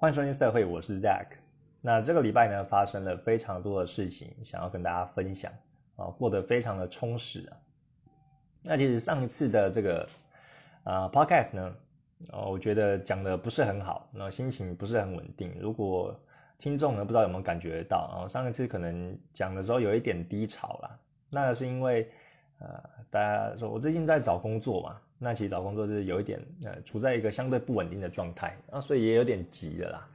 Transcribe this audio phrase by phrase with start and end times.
[0.00, 1.26] 欢迎收听社会，我是 Zack。
[1.82, 5.52] 那这个礼拜呢，发生了非常多的事情，想要跟大家分享
[5.96, 7.52] 啊，过得非常的充实啊。
[8.64, 10.08] 那其实上一次的这个
[10.84, 11.74] 啊 Podcast 呢，
[12.32, 15.54] 哦，我觉得讲的不是很好，那心情不是很稳定。
[15.60, 16.18] 如果
[16.58, 20.98] 听众呢不知道有没有感觉到啊，上一次可能讲的时候有一点低潮啦，
[21.30, 22.10] 那是因为
[22.58, 24.98] 呃，大家说我最近在找工作嘛。
[25.22, 30.08] 那其实找工作是有一点呃处在一个相对不稳定的状态啊，所以也有点急的啦。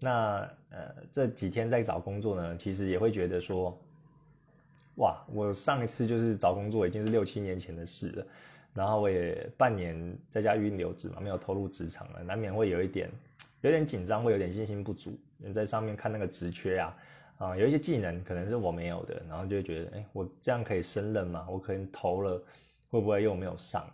[0.00, 3.78] 那呃这几天在找工作呢，其实也会觉得说，
[4.96, 8.26] 哇，我上一次就是找工作已经是六七年前的事了，
[8.74, 13.08] 然后我也半年在家预留职嘛，没有投入职场了，难免会有一点
[13.60, 15.16] 有点紧张，会有点信心不足。
[15.54, 16.96] 在上面看那个职缺啊，
[17.38, 21.46] 啊有一些技能可能是我没有的，然后就觉得，哎，我这样可以胜任吗？
[21.48, 22.42] 我可能投了，
[22.90, 23.88] 会不会又没有上？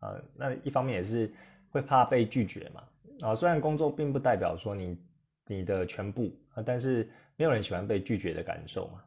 [0.00, 1.32] 呃，那一方面也是
[1.70, 2.82] 会怕被拒绝嘛。
[3.24, 4.98] 啊，虽然工作并不代表说你
[5.46, 8.98] 你的全部啊，但是没有人喜欢被拒绝的感受嘛。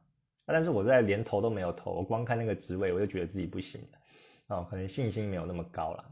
[0.45, 4.55] 啊但是我在连投都没有投，我光看那个职位，我就觉得自己不行了。
[4.55, 6.05] 啊，可能信心没有那么高了。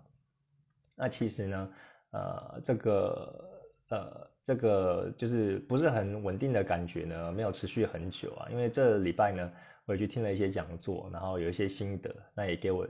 [0.95, 1.69] 那其实呢，
[2.11, 3.49] 呃，这个
[3.89, 8.47] 呃，这个就是不是很稳定的感觉呢，没有持续很久啊。
[8.51, 9.51] 因为这礼拜呢，
[9.85, 12.87] 我也去听了一些讲座，然后有一些心得，那也给我。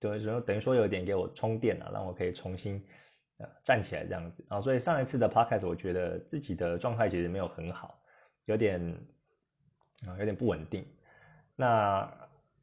[0.00, 2.82] 等于等于说有点给我充电了，让我可以重新
[3.38, 7.98] 呃站起来这样子啊，所以上一次的 podcast 我觉得自己的状态其实没有很好，
[8.46, 8.80] 有点
[10.06, 10.84] 啊有点不稳定。
[11.56, 12.10] 那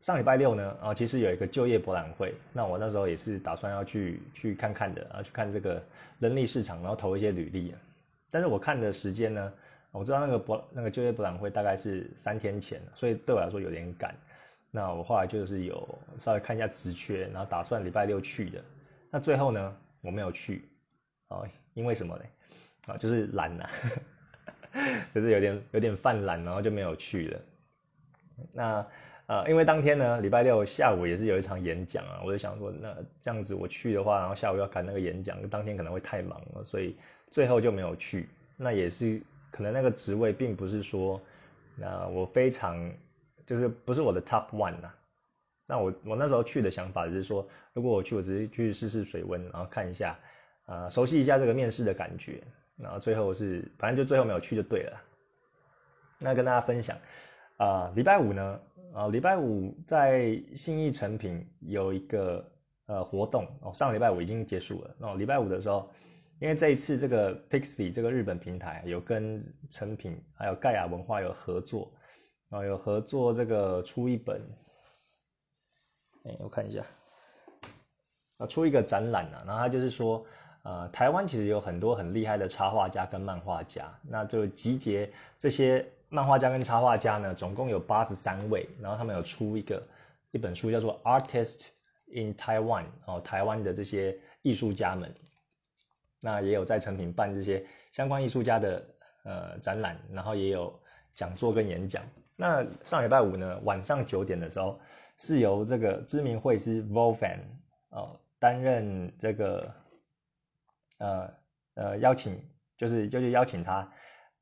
[0.02, 5.84] 上礼拜六呢啊，其实有一个就业博览会，那我那时候也是打算要去去看看的然啊，去看这个
[6.20, 7.74] 人力市场，然后投一些履历。
[8.32, 9.54] 但是我看的时间呢，
[9.92, 14.16] 我知道那个博那个就业博览会大概是三天前，所以对我来说有点赶。
[14.74, 18.64] 那我后来就是有稍微看一下职缺，然后打算礼拜六去的。
[19.10, 20.64] 那最后呢，我没有去，
[21.28, 22.26] 哦，因为什么嘞？
[22.86, 23.70] 啊，就是懒呐，
[25.14, 27.42] 就是有点有点犯懒，然后就没有去了。
[28.54, 28.88] 那
[29.28, 36.96] 呃，因为当天呢，礼拜六下午也是有一场演讲啊，我就想说，那这样子我去的话，然后下午要赶那个演讲，当天可能会太忙了，所以
[37.30, 38.30] 最后就没有去。
[38.56, 39.22] 那也是
[39.52, 41.22] 可能那个职位并不是说，
[41.76, 42.90] 那我非常。
[43.46, 44.92] 就是不是我的 top one 呐，
[45.66, 50.18] 那我我那时候去的想法就是说，如果我去，我只是去试试水温，然后看一下，
[50.66, 52.44] 啊，熟悉一下这个面试的感觉，
[52.78, 55.02] 然后最后是反正就最后没有去就对了。
[56.20, 56.98] 那跟大家分享，
[57.58, 58.60] 啊，礼拜五呢，
[58.94, 62.46] 啊，礼拜五在信义成品有一个
[62.86, 64.96] 呃活动哦，上礼拜五已经结束了。
[65.00, 65.90] 那礼拜五的时候，
[66.40, 71.92] 因为这一次这个 Pixi 这个日本平台有跟成品还有盖亚文化有合作。
[72.52, 74.42] 啊，有合作这个出一本，
[76.26, 76.86] 哎，我看一下，
[78.38, 80.26] 啊，出一个展览啊，然后他就是说，
[80.64, 89.82] 呃，台湾其实有很多很厉害的插画家跟漫画家，那就集结这些漫画家跟插画家呢，总共有八十三位，然后他们有出一个
[90.32, 91.70] 一本书，叫做《Artist
[92.08, 95.16] in Taiwan》，哦，台湾的这些艺术家们，
[96.20, 98.86] 那也有在成品办这些相关艺术家的
[99.24, 100.78] 呃展览，然后也有
[101.16, 102.04] 讲座跟演讲。
[102.42, 104.80] 那上礼拜五呢，晚上九点的时候，
[105.16, 107.38] 是由这个知名绘师 Volfan
[107.90, 109.72] 哦担任这个
[110.98, 111.34] 呃
[111.76, 112.44] 呃邀请，
[112.76, 113.88] 就是就是邀请他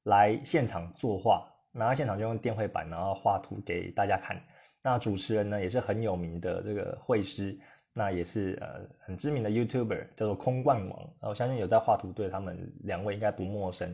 [0.03, 4.41] 来现场作画，那他现场就用电绘板，然后画图给大家看。
[4.81, 7.59] 那主持人呢也是很有名的这个绘师，
[7.91, 11.13] 那也是呃很知名的 YouTuber，叫做空冠王。
[11.19, 13.93] 我相信有在画图对他们两位应该不陌生。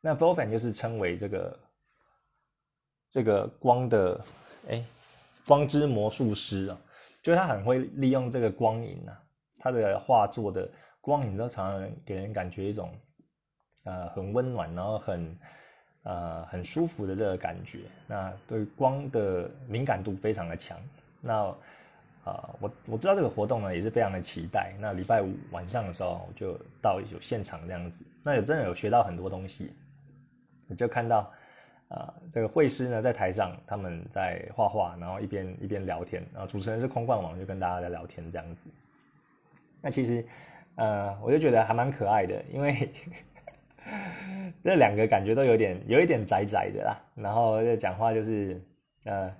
[0.00, 1.60] 那 Volfan 就是称为这个。
[3.12, 4.18] 这个光的，
[4.70, 4.82] 哎，
[5.46, 6.78] 光之魔术师啊，
[7.22, 9.12] 就是他很会利用这个光影啊，
[9.58, 10.66] 他的画作的
[11.02, 12.90] 光影都常常给人感觉一种，
[13.84, 15.38] 呃，很温暖，然后很，
[16.04, 17.80] 呃，很舒服的这个感觉。
[18.06, 20.78] 那对光的敏感度非常的强。
[21.20, 21.54] 那，
[22.24, 24.74] 啊，我我知道这个活动呢也是非常的期待。
[24.80, 29.70] 那礼拜五晚上的时候我就到有现场这样子，那有真的有学到很多东西，
[30.66, 31.30] 你就看到。
[31.92, 38.70] 啊，这个会师呢在台上，他们在画画，然后一边一边聊天，然后主持人是空冠王，就跟大家在聊天这样子。
[39.82, 40.24] 那其实，
[40.76, 42.88] 呃，我就觉得还蛮可爱的，因为
[44.64, 48.58] 这两个感觉都有点有一点宅宅的啦，然后就讲话就是
[49.04, 49.30] 呃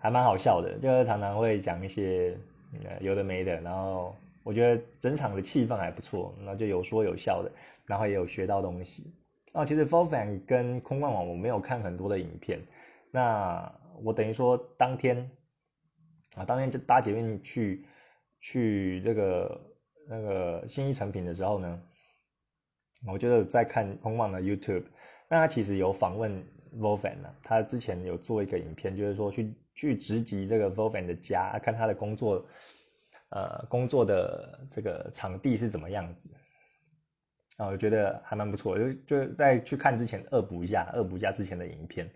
[0.00, 2.36] 还蛮好笑的，就是常常会讲一些
[2.84, 7.52] 呃有的没的，然后我觉得整场的气氛还不错，然后就有说有笑的，
[7.84, 9.14] 然后也有学到东西。
[9.58, 12.60] 那，其实 Fofan 跟空冠网我没有看很多的影片，
[13.10, 13.72] 那
[14.02, 15.30] 我等于说当天
[16.36, 17.86] 啊，当天就搭捷运去
[18.38, 19.58] 去这个
[20.10, 21.82] 那个新一成品的时候呢，
[23.10, 24.84] 我觉得在看空望的 YouTube，
[25.26, 26.44] 那他其实有访问
[26.76, 32.44] Volvan 呢，他之前有做一个影片，就是说去去直击这个 Volvan 的家，看他的工作，
[33.30, 36.28] 呃，工作的这个场地是怎么样子。
[37.56, 42.10] 啊，我觉得还蛮不错，就就在去看之前恶补一下，恶补一下之前的影片。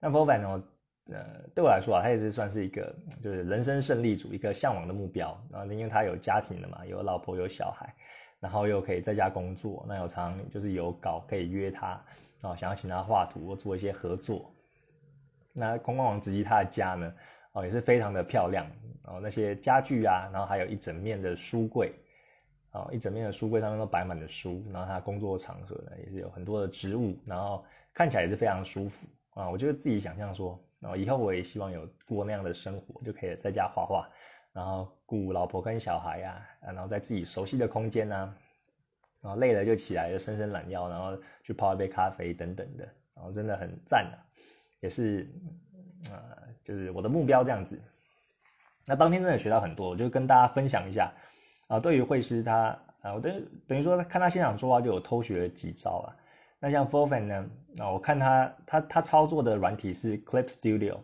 [0.00, 0.64] 那 Volvan 呢，
[1.10, 7.92] 呃，对我来说啊，他也是算是一个就是人生胜利组一个向往的目标啊，因为他有家庭了嘛，有老婆有小孩。
[8.40, 12.00] 然后又可以在家工作，那有常就是有稿可以约他
[12.40, 14.48] 啊，想要请他画图或做一些合作。
[15.52, 17.12] 那空光王直击他的家呢，
[17.50, 18.64] 哦也是非常的漂亮
[19.02, 21.92] 哦，那些家具啊，然后还有一整面的书柜，
[22.72, 29.48] 哦一整面的书柜上面都摆满了书，然后他工作场合呢也是有很多的植物，然后看起来也是非常舒服啊。
[29.48, 34.08] 我就自己想象说，然后以后我也希望有过那样的生活，就可以在家画画。
[34.52, 38.34] 然后顾老婆跟小孩呀，然后在自己熟悉的空间呢，
[39.20, 42.84] 然后累了就起来就伸伸懒腰，然后去泡一杯咖啡等等的，
[43.14, 44.18] 然后真的很赞啊，
[44.80, 45.30] 也是，
[46.10, 47.80] 呃，就是我的目标这样子。
[48.84, 51.12] 那当天真的学到很多，我就跟大家分享一下
[51.68, 51.78] 啊。
[51.78, 56.16] 对于会师他啊，我等等于说看他现场说话就有偷学了几招啊。
[56.60, 60.96] 那像 f o r f a n 呢，啊，我看他他他操作的软体是 Clip Studio，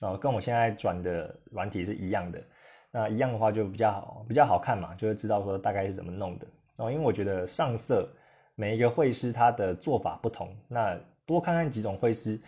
[0.00, 2.42] 啊，跟我现在转的软体是一样的。
[2.90, 6.46] 那一样的话就比较好，比较好看嘛，就会知道说大概是怎么弄的
[6.76, 6.90] 哦。
[6.90, 8.06] 因为我觉得上色
[8.54, 12.38] 每一个绘师他的做法不同，那多看看几种绘师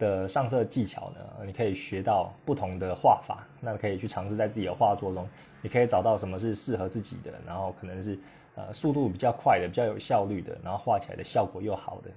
[0.00, 5.28] 的上色技巧呢，你可以学到不同的画法，那可以去尝试在自己的画作中，
[5.62, 8.18] 你可以找到什么是适合自己的，然后可能是
[8.56, 12.10] 呃速度比较快的、比较有效率的，然后画起来的效果又好的，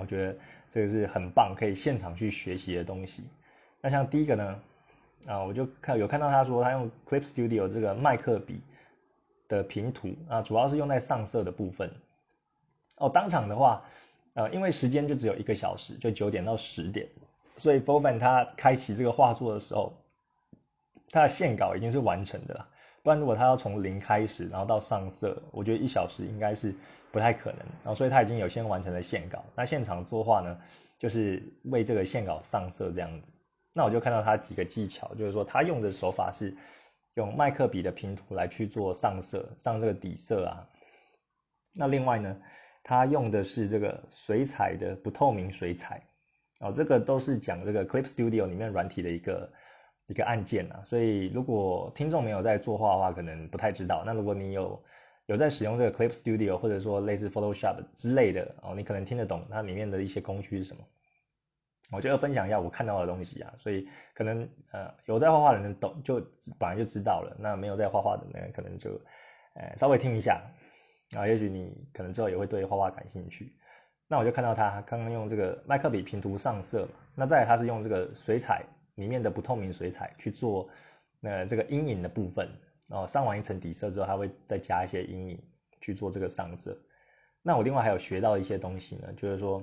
[0.00, 0.36] 我觉得
[0.70, 3.24] 这个是很棒，可以现场去学习的东西。
[3.82, 4.58] 那像第一个呢？
[5.26, 8.60] 啊，我就看有看到他说他用 Clip Studio 这个麦克笔
[9.48, 11.90] 的平图啊，主要是用在上色的部分。
[12.98, 13.82] 哦，当场的话，
[14.36, 17.08] 呃，因为时间就只有一个小时，就九点到十点，
[17.56, 19.92] 所以 f o v a n 他开启这个画作的时候，
[21.08, 22.68] 他的线稿已经是完成的了。
[23.02, 26.74] 不然如果他要从零开始，然后到上色，我觉得一小时应该是
[27.10, 27.60] 不太可能。
[27.82, 30.60] 然后所以他已经有先完成了线稿，那现场作画呢，
[30.98, 33.32] 就是为这个线稿上色这样子。
[33.72, 36.54] 那我就看到他几个技巧，就是说他用的手法是
[37.14, 40.68] 用麦克笔的平涂来去做上色，上这个底色啊。
[41.78, 42.36] 那另外呢，
[42.88, 46.00] 它用的是这个水彩的不透明水彩
[46.60, 49.52] 哦，这个都是讲这个 Clip Studio 里面软体的一个
[50.06, 50.84] 一个按键啊。
[50.86, 54.04] 所以如果听众没有在作画的话，可能不太知道。
[54.06, 54.80] 那如果你有
[55.26, 60.84] 有在使用这个 Clip Studio 或者说类似 Photoshop 之类的哦，你可能听得懂它里面的一些工具是什么。
[61.90, 66.20] 我就要分享一下我看到的东西啊，所以可能呃有在画画的人懂，就
[66.56, 67.36] 本来就知道了。
[67.36, 68.90] 那没有在画画的人，可能就
[69.54, 70.40] 呃稍微听一下
[71.14, 73.52] 啊，也许你可能之后也会对画画感兴趣。
[74.08, 78.64] 那我就看到他刚刚用这个麦克笔平涂上色嘛，那再来他是用这个水彩
[78.94, 80.68] 里面的不透明水彩去做
[81.20, 82.48] 那这个阴影的部分
[82.88, 85.42] 哦，上完一层底色之后，他会再加一些阴影
[85.80, 86.76] 去做这个上色。
[87.42, 89.62] 那我另外还有学到一些东西呢，就是说。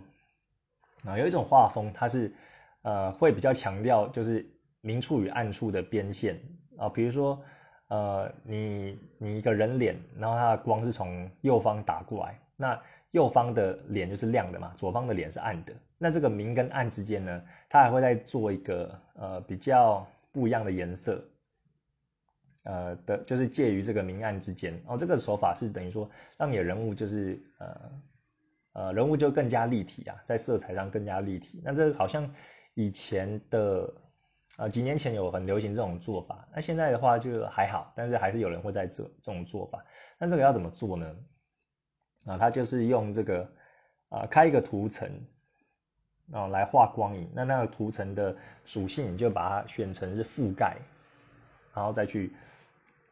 [1.05, 2.33] 啊，有一种画风，它是，
[2.83, 4.49] 呃，会比较强调就是
[4.79, 6.39] 明处与暗处的边线
[6.77, 6.87] 啊。
[6.87, 7.43] 比如说，
[7.93, 12.81] 呃，你你一个人脸，然后它的光是从右方打过来，那
[13.11, 15.73] 右方的脸就是亮的嘛，左方的脸是暗的。
[15.99, 21.23] 那这个明跟暗之间呢，它还会再做一个呃比较不一样的颜色，
[22.63, 24.81] 呃的，就是介于这个明暗之间。
[24.87, 27.91] 哦，这个手法是等于说让你的人物就是呃。
[28.75, 31.61] 呃，人物就更加立体啊，在色彩上更加立体。
[31.63, 32.27] 那这个好像
[32.73, 33.87] 以前的，
[34.57, 39.83] 啊，几年前有很流行这种做法，那现在的话就还好，但是还是有人会在做这种做法。
[40.17, 41.15] 那这个要怎么做呢？
[42.25, 43.49] 啊，他就是用这个
[44.09, 45.09] 啊，开一个图层，
[46.31, 47.29] 啊，来画光影。
[47.33, 50.77] 那那个图层的属性，你就把它选成是覆盖，
[51.73, 52.33] 然后再去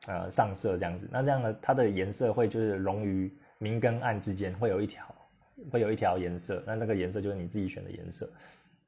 [0.08, 1.08] 呃上色这样子。
[1.12, 5.06] 那这样呢，它的颜色会就是融于明跟暗之间，会有一条。
[5.72, 8.28] 会有一条颜色，那那个颜色就是你自己选的颜色。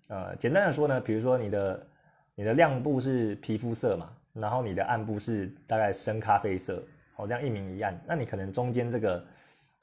[0.08, 1.86] 呃，简单的说呢，比如说你的
[2.36, 6.84] 你的亮部是皮肤色嘛，然后你的暗部是大概深咖啡色，
[7.16, 8.00] 哦，这样一明一暗。
[8.08, 9.24] 那你可能中间这个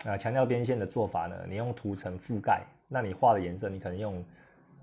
[0.05, 4.25] 呃强调边线的做法呢，你用涂层覆盖，那你画的颜色你可能用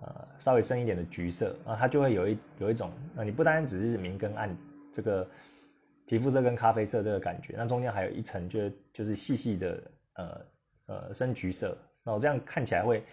[0.01, 4.55] 呃稍微深一点的橘色啊，它就会有一有一种呃你不单单只是明跟暗
[4.93, 5.27] 这个
[6.05, 9.83] 皮肤色跟咖啡色这个感觉，那中间还有一层就就是细细的
[10.13, 10.41] 呃
[10.85, 11.77] 呃深橘色。
[12.03, 13.03] 那我这样看起来会，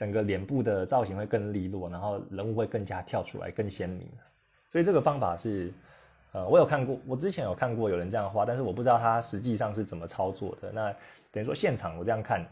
[0.00, 4.08] 整个脸部的造型会更利落，然后人物会更加跳出来，更鲜明。
[4.72, 5.70] 所以这个方法是，
[6.32, 10.72] 呃，我有看过，我之前有看过有人这样画，但是我不知道他实际上是怎么操作的。
[10.72, 10.90] 那
[11.30, 12.42] 等于说现场我这样看，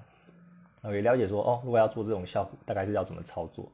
[0.83, 3.73] 也了解说哦，如果要做这种效果，大概是要怎么操作。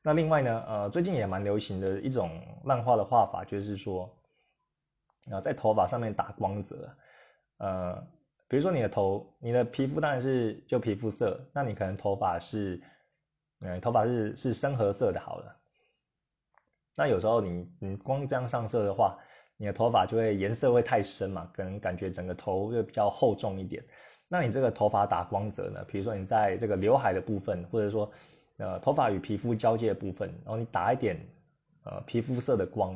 [0.00, 4.08] 那另外呢，呃，最近也蛮流行的一种漫画的画法，就是说，
[5.30, 6.88] 啊，在头发上面打光泽，
[7.58, 8.02] 呃，
[8.48, 12.80] 比如说你的头，你的皮肤当然是就皮肤色，那你可能头发是，
[13.60, 15.56] 嗯，头发是是深褐色的，好了。
[16.96, 19.18] 那有时候你你光这样上色的话，
[19.56, 23.84] 你的头发就会颜色会太深嘛，可能感觉整个头会比较厚重一点。
[24.28, 28.10] 那你这个头发打光泽呢，比如说你在这个刘海的部分，或者说。
[28.62, 31.18] 呃，头发与皮肤交界的部分，然后你打一点
[31.84, 32.94] 呃皮肤色的光，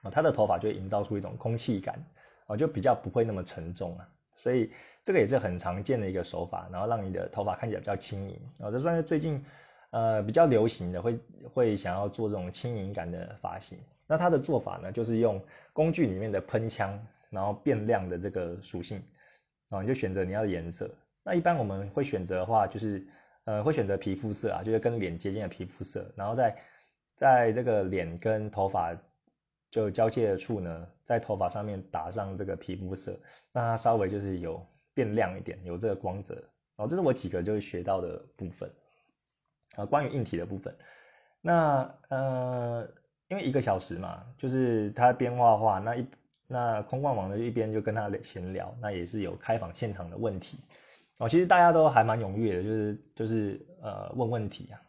[0.00, 2.02] 啊，他的头发就会营造出一种空气感，
[2.46, 4.08] 啊，就比较不会那么沉重啊。
[4.42, 4.70] 所以
[5.04, 8.70] 这个也是很常见的一个手法，然后让你的头发看起来比较轻盈啊。
[8.70, 9.44] 这算是最近
[9.90, 11.18] 呃比较流行的，会
[11.52, 13.78] 会想要做这种轻盈感的发型。
[14.06, 15.40] 那它的做法呢，就是用
[15.72, 16.98] 工具里面的喷枪，
[17.30, 19.02] 然后变亮的这个属性，
[19.68, 20.90] 啊，你就选择你要的颜色。
[21.22, 23.06] 那一般我们会选择的话，就是。
[23.46, 26.54] 呃，会选择皮肤色啊，就是跟脸接近的皮肤色，然后在
[27.16, 28.94] 在这个脸跟头发
[29.70, 33.18] 就交界处呢，在头发上面打上这个皮肤色，
[33.52, 36.42] 让它稍微就是有变亮一点，有这个光泽。
[36.76, 38.70] 哦，这是我几个就是学到的部分
[39.76, 40.74] 啊，关于硬体的部分。
[41.42, 42.88] 那呃，
[43.28, 46.06] 因为一个小时嘛，就是他边画画，那一
[46.46, 50.58] 那空旷网的一边就跟他闲聊，那也是有开访现场的问题。
[51.18, 54.80] 哦，其实大家都还蛮踊跃的，就是就是呃问问题啊。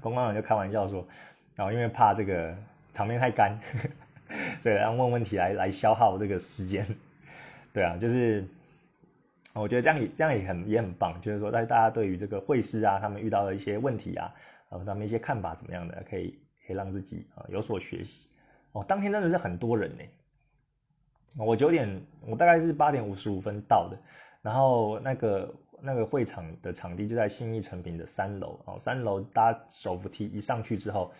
[0.00, 1.06] 公关人就开玩笑说，
[1.54, 2.56] 然后因为怕这个
[2.96, 3.60] 场面太干，
[4.62, 6.86] 所以让问问题来来消耗这个时间。
[7.74, 8.42] 对啊，就是
[9.52, 14.32] 我觉得这样也这样也很也很棒，就是说大大家对于这个会师啊，他们遇到的一些问题啊，
[14.70, 18.26] 然后他们一些看法怎么样的，可以可以让自己啊有所学习。
[18.72, 20.04] 哦，当天真的是很多人呢。
[21.44, 23.98] 我九点，我大概是八点五十五分到的。
[24.40, 31.12] 然后那个那个会场的场地就在信义成品的三楼哦，三楼搭手扶梯一上去之后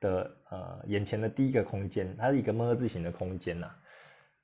[0.00, 3.70] 的呃眼前的第一个空间，它是一个么字形的空间呐，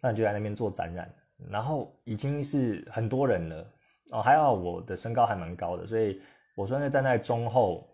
[0.01, 1.13] 那就在那边做展览，
[1.51, 3.67] 然后已经是很多人了
[4.11, 6.21] 哦，还好我的身高还蛮高的，所以
[6.55, 7.89] 我算是站在中后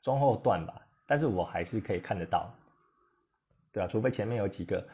[0.00, 2.52] 中后段吧，但是我还是可以看得到，
[3.72, 4.86] 对啊，除非前面有几个。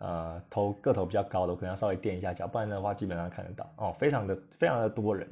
[0.00, 5.28] 呃，头个头比较高的，我可能要稍微垫一下脚，不然的话基本上看得到哦，非常的非常的多人。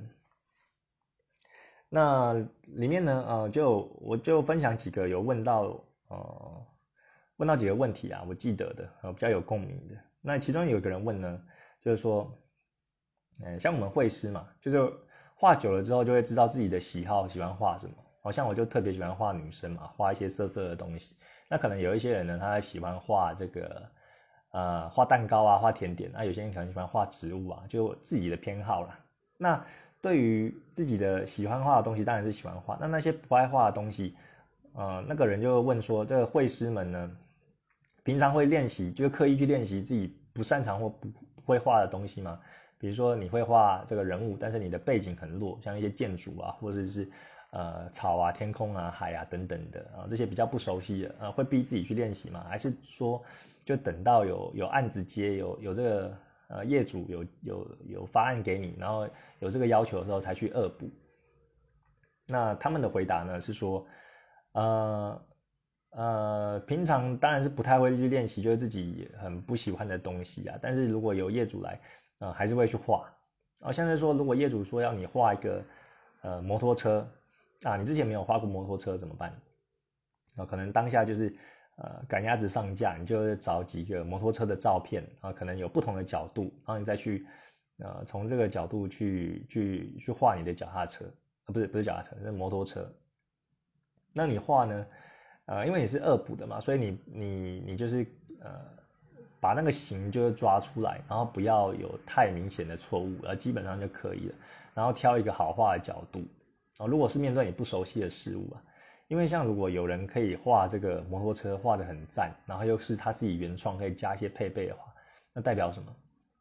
[1.89, 2.35] 那
[2.65, 6.67] 里面呢，呃，就我就分享几个有问到哦
[7.37, 9.95] 问到几个问题啊，我记得的，呃，比较有共鸣的。
[10.21, 11.43] 那其中有一个人问呢，
[11.81, 12.33] 就是说，
[13.45, 14.93] 嗯，像我们会师嘛，就是
[15.35, 17.95] 画久了之后就会知道自己的喜好，喜欢画什么。
[18.23, 21.17] 好像我就特别喜欢画女生嘛，画一些色色的东西。
[21.49, 23.91] 那可能有一些人呢，他喜欢画这个。
[24.53, 28.99] 呃，画蛋糕啊，画甜点啊，有些人可能喜欢画植物啊，就自己的偏好啦。
[29.37, 29.63] 那
[30.01, 32.79] 对于自己的喜欢画的东西，当然是喜欢画。
[32.81, 34.17] 那那些不爱画的东西，
[34.77, 37.11] 呃，那个人就问说，这个绘师们呢，
[38.05, 42.39] 平常会练习，就刻意去练习自己不擅长或不不会画的东西吗？
[42.79, 47.09] 比如说你会画这个人物，但是你的背景很弱，像一些建筑啊，或者是
[47.51, 52.45] 呃草啊、天空啊、海啊等等的啊，这些比较不熟悉的，呃，会逼自己去练习吗？
[52.49, 53.23] 还是说？
[53.65, 56.17] 就等到有有案子接，有有这个
[56.47, 59.09] 呃业主有有有发案给你，然后
[59.41, 60.89] 有这个要求的时候才去恶补。
[62.29, 63.85] 那他们的回答呢是说，
[64.57, 65.23] 呃
[65.91, 70.59] 呃，平常当然是不太会去练习，就是自己很不喜欢的东西啊。
[70.61, 71.81] 但是如果有业主来，
[72.19, 73.09] 呃，还是会去画。
[73.61, 75.65] 哦，现在说如果业主说要你画一个
[76.23, 77.07] 呃摩托车
[77.63, 79.33] 啊，你之前没有画过摩托车怎么办？
[80.37, 81.33] 啊，可能当下就是。
[81.79, 87.27] 呃，赶鸭子上架，你就找几个摩托车的照片啊，可能有不同的角度，然后你再去，
[87.81, 91.05] 呃，从这个角度去去去画你的脚踏车，
[91.45, 92.91] 啊，不是不是脚踏车，是摩托车。
[94.17, 94.87] 那你画呢？
[95.45, 98.05] 呃，因为你是恶补的嘛，所以你你你就是
[98.41, 98.51] 呃，
[99.39, 104.35] 把那个形就是抓出来，然后不要有太明显的错误，然后基本上就可以了。
[104.75, 106.25] 然后挑一个好画的角度
[106.79, 108.63] 啊，如果是面对你不熟悉的事物啊。
[109.09, 114.93] 因为像如果有人可以画这个摩托车画的很赞，然后又是他自己原创，可以加一些配备的话，
[115.33, 115.95] 那代表什么？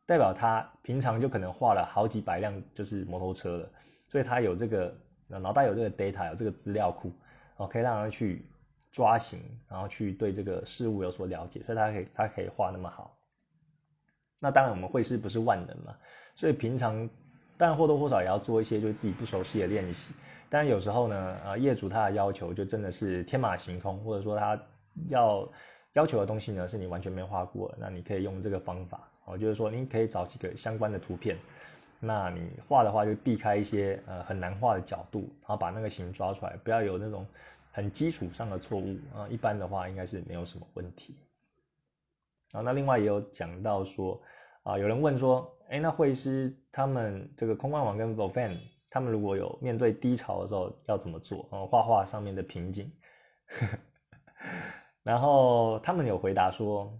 [0.07, 3.69] 代表他平常就可能画了好几百辆就是摩托车了，
[4.07, 4.91] 所以他有这个
[5.27, 7.11] 脑袋有这个 data 有这个资料库，
[7.57, 8.45] 哦，可以让他去
[8.91, 13.17] 抓形，然后去对这个事物有所了解，所以他可以他可以画那么好。
[14.41, 15.95] 那当然我们绘师不是万能嘛，
[16.35, 17.09] 所以平常
[17.57, 20.13] 当然或多或少也要做一些就是自己不熟悉的练习。
[20.49, 24.59] 但有时候呢，呃，业主他的要求就真的是天马行空，或者说他
[25.09, 25.49] 要
[25.93, 31.37] 要求的东西呢是你完全没画过，那你可以用这个方法哦，就是说你可以找几个相关的图片，
[31.99, 37.25] 那你画的话就避开一些呃很难画的角度，然后把那个形抓出来，不要有那种
[37.71, 41.15] 很基础上的错误啊，一般的话应该是没有什么问题。
[42.53, 44.21] 啊，那另外也有讲到说
[44.63, 48.59] 啊，有人问说，哎，那会师他们这个空罐王跟 v o f a n
[48.89, 51.47] 他们如果有面对低潮的时候要怎么做？
[51.49, 52.91] 哦，画画上面的瓶颈。
[55.03, 56.97] 然后他们有回答说，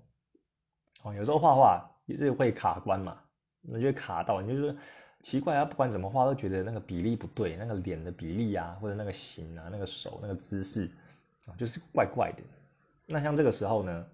[1.04, 3.18] 哦，有时候画画也是会卡关嘛，
[3.68, 4.76] 你就卡到，你就是
[5.22, 10.90] 奇怪啊，不管怎么画都觉得那个比例不对，那个脸的比例啊，或者那个形啊，那个手那个姿势
[11.48, 12.44] 啊，就是怪怪的。
[13.08, 14.06] 那像这个时候呢，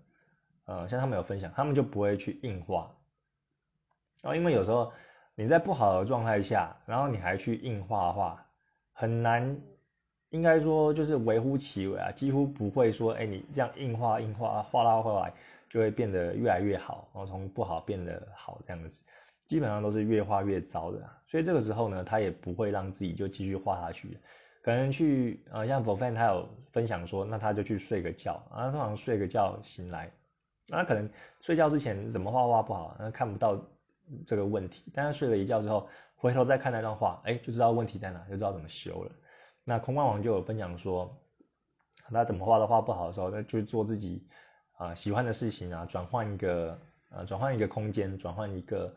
[0.65, 2.91] 呃，像他们有分享，他们就不会去硬画，
[4.22, 4.91] 然后因为有时候
[5.36, 8.46] 你在不好的状态下，然后你还去硬画的话，
[8.93, 9.60] 很难。
[10.29, 15.34] 应该说就是微乎其微啊，几乎不会说，哎，你这样硬画硬画，画到后来
[15.70, 19.01] 就会变得越来越好，然后从不好变得好这样子，
[19.51, 21.10] 基本上都是越画越糟的。
[21.27, 24.17] 所以这个时候呢，他也不会让自己就继续画下去，
[24.62, 30.10] 可能去呃，像 f o fan 他有分享说，那他就去睡个觉，啊，他通常睡个觉醒来，
[30.70, 31.10] 那可能
[31.41, 33.62] 睡觉之前怎么画画不好，那看不到
[34.25, 39.12] 这个问题，但他睡了一觉之后，回头再看那段画，哎，就知道问题在哪，就知道怎么修了。
[39.65, 41.13] 那空罐王就有分享说，
[42.10, 44.25] 他怎么画的画不好的时候，那就做自己
[44.77, 46.79] 啊喜欢的事情啊，转换一个
[47.10, 48.93] 呃转换一个空间，转换一个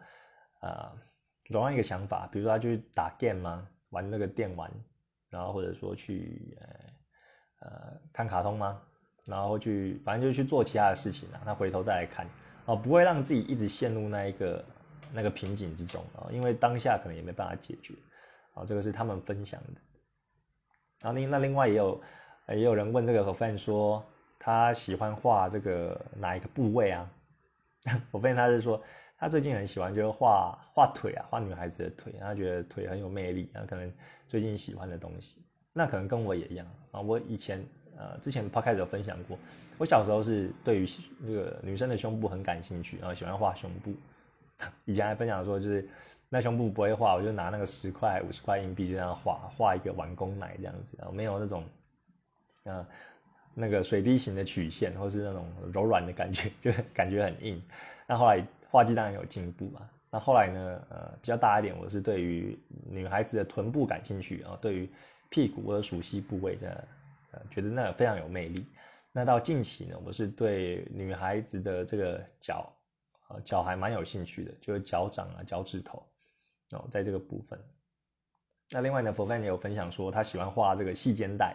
[0.67, 0.93] 啊
[1.45, 3.69] 转换一个想法，比如说他去打 game 吗？
[3.91, 4.71] 玩那个电玩，
[5.29, 8.81] 然后或者说去呃呃看卡通吗？
[9.27, 12.27] 然后去反正就去做其他的事情啊，他回头再来看
[12.67, 14.65] 哦，不会让自己一直陷入那一个
[15.13, 17.95] 那个瓶颈之中啊，因为当下可能也没办法解决
[18.55, 19.81] 啊，这个是他们分享的。
[21.03, 22.03] 然后另那另外也有
[22.49, 24.05] 也有人问这个何范说
[24.39, 27.11] 他喜欢画这个哪一个部位啊？
[28.11, 28.83] 我发现他是说
[29.25, 33.91] 他最近很喜欢就是画画腿啊，画女孩子的腿，他觉得腿很有魅力，他可能
[34.29, 35.39] 最近喜欢的东西，
[35.73, 37.01] 那可能跟我也一样啊。
[37.01, 37.65] 我以前
[37.97, 39.39] 呃之前 p 开始有分享过，
[39.79, 40.87] 我小时候是对于
[41.21, 43.95] 那个女生的胸部很感兴趣，然后喜欢画胸部。
[44.85, 45.89] 以前还分享说就是。
[46.31, 51.63] 那胸部不会画，我就拿那个十块、五十块硬币就这样画，画一个完工奶这样子，没有那种，
[52.65, 52.85] 呃，
[53.55, 57.63] 那个水滴形的曲线，或是那种柔软的感觉， 就感觉很硬。
[58.09, 59.89] 那后来画技当然有进步嘛。
[60.11, 62.59] 那后来呢，呃，比较大一点，我是对于
[62.91, 64.91] 女孩子的臀部感兴趣啊，对于
[65.29, 66.89] 屁股或者熟悉部位的，
[67.31, 68.67] 呃，觉得那非常有魅力。
[69.13, 72.69] 那到近期呢，我是对女孩子的这个脚，
[73.29, 76.05] 呃，脚还蛮有兴趣的，就是脚掌啊、脚趾头。
[76.73, 77.57] 哦，在这个部分，
[78.73, 81.55] 那另外呢，佛范也有分享说，他喜欢画这个细肩带，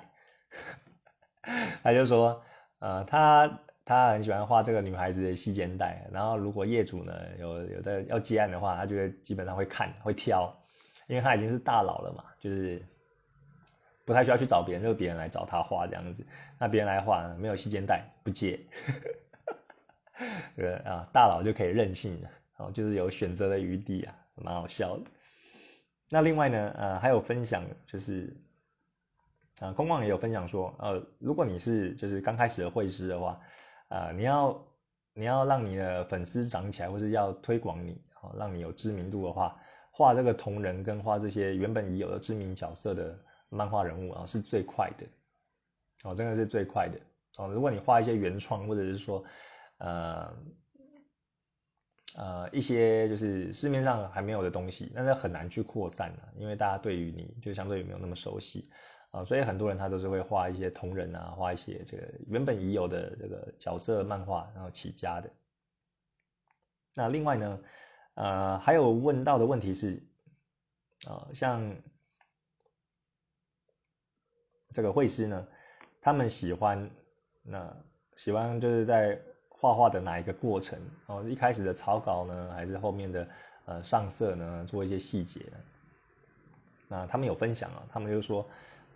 [1.84, 2.41] 他就说，
[2.79, 10.56] 呃，他他很喜欢画这个女孩子的细肩带，然后如果业主呢有有的要接案的话，他就会基本上会看会挑，
[11.08, 12.80] 因为他已经是大佬了嘛，就是
[14.06, 16.23] 不太需要去找别人，就别人来找他画这样子，
[16.60, 18.60] 那别人来画没有细肩带不接，
[20.56, 24.15] 这个啊大佬就可以任性了，哦，就是有选择的余地啊。
[24.41, 25.04] 蛮好笑的。
[26.10, 28.34] 那另外呢，呃，还有分享就是，
[29.60, 33.38] 啊，公望也有分享说，呃，如果你是就是刚开始的会师的话，
[33.89, 34.65] 啊，你要
[35.13, 39.60] 你要让你的粉丝长起来，或是要推广你，哦，让你有知名度的话，
[39.91, 45.06] 画这个同人跟画这些原本已有的知名角色的漫画人物啊，是最快的，
[46.10, 46.97] 哦，真的是最快的，
[47.38, 49.23] 哦，如果你画一些原创，或者是说，
[49.80, 50.34] 呃。
[52.17, 58.67] 呃，一些就是市面上还没有的东西，那是很难去扩散的，因为大家对于你就相对于没有那么熟悉
[59.12, 65.30] 啊，所以很多人他都是会画一些同人啊，画一些这个原本已有的这个角色漫画，然后起家的。
[66.95, 67.60] 那另外呢，
[68.15, 70.02] 呃，还有问到的问题是，
[71.08, 71.76] 啊，像
[74.74, 75.48] 这个绘师呢，
[76.02, 76.89] 他们喜欢
[77.43, 77.76] 那
[78.17, 79.19] 喜欢就是在。
[79.62, 81.22] 画画的哪一个过程哦？
[81.28, 83.28] 一开始的草稿呢，还是后面的
[83.65, 84.65] 呃上色呢？
[84.65, 85.58] 做一些细节呢？
[86.88, 88.50] 那他们有分享啊，他们就说，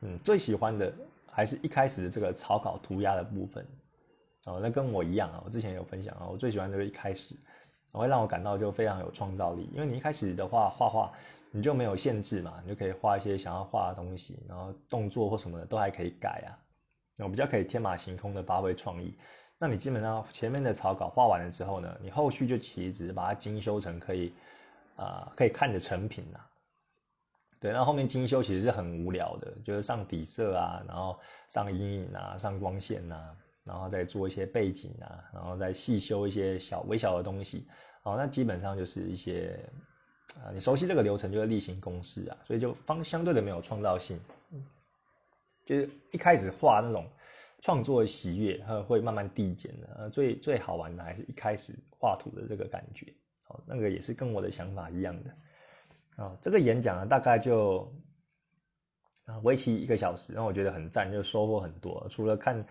[0.05, 0.93] 嗯，最喜欢的
[1.31, 3.65] 还是一开始的这个草稿涂鸦的部分
[4.45, 4.59] 哦。
[4.61, 7.35] 那跟我一样啊，我之前有分享啊，我最喜欢就是一开始，
[7.91, 11.11] 我会让我感到就非常有创造力，因为你一开始的话画画
[11.51, 16.51] 你就没有限制嘛，你就可以画一些想要画的东西，然后动作或什么的都还可以改啊，
[17.15, 19.15] 那我比较可以天马行空的发挥创意。
[19.57, 24.33] 那你基本上前面的草稿画完了之后呢，你后续就其实只是把它精修成可以，
[24.97, 26.39] 啊，可以看的成品呐。
[27.63, 37.65] 对，那后面精修其实是很无聊的，就是上底色啊，然后上阴影啊，上光线啊，然后再做一些背景啊，然后再细修一些小微小的东西，
[38.03, 39.57] 哦，那基本上就是一些
[40.43, 44.19] 啊，你熟悉这个流程就是例行公事啊，所以就方相对的没有创造性，
[45.65, 47.07] 就是一开始画那种
[47.61, 53.05] 创作喜悦，呃，会慢慢递减的，呃，最最好玩的还是一开始画图的这个感觉，
[53.47, 55.29] 哦，那个也是跟我的想法一样的，
[56.17, 57.93] 哦，这个演讲呢大概就。
[59.25, 62.05] 啊，为期一个小时，让我觉得很赞，就收获很多。
[62.09, 62.65] 除了看，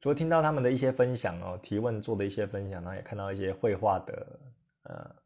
[0.00, 4.38] 除了听到他们的一些分享哦，提问做的一些分享，然后也看到一些绘画的，
[4.84, 5.16] 呃，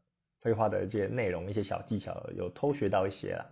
[0.41, 3.45] 绘画的一些内容，一些小技巧，有偷学到一些啦。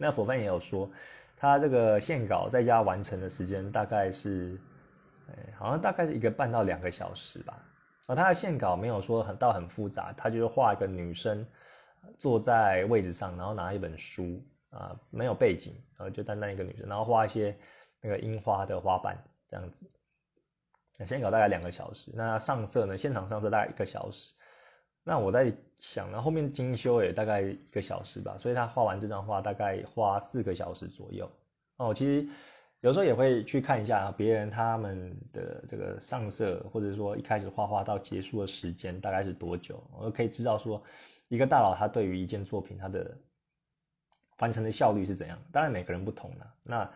[0.00, 0.90] 那佛范也有说，
[1.36, 4.60] 他这个线稿在家完成的时间大概是，
[5.28, 7.64] 哎，好像大概是一个半到两个小时吧。
[8.08, 11.46] 啊，他的线稿没有说很到很复杂，他就是画一个女生
[12.18, 14.44] 坐在位置上，然后拿一本书。
[14.70, 17.56] 啊，没有背景，然后就单单一个女生，然后画一些
[18.02, 19.16] 那个樱花的花瓣
[19.48, 19.90] 这样子。
[20.98, 22.94] 那先搞大概两个小时，那上色呢？
[22.94, 24.30] 现场上色大概一个小时。
[25.04, 31.32] 那我在想呢，后面精修也大概一个小时吧，所以他画完这张画大概花四个小时左右。
[31.78, 32.28] 哦，其实
[32.80, 40.82] 有时候也会去看一下别人他们的这个上色，或者说一开始画画到结束的时间大概是多久，我可以知道说
[41.28, 43.16] 一个大佬他对于一件作品他的。
[44.40, 45.36] 完成的效率是怎样？
[45.50, 46.54] 当然每个人不同了。
[46.62, 46.90] 那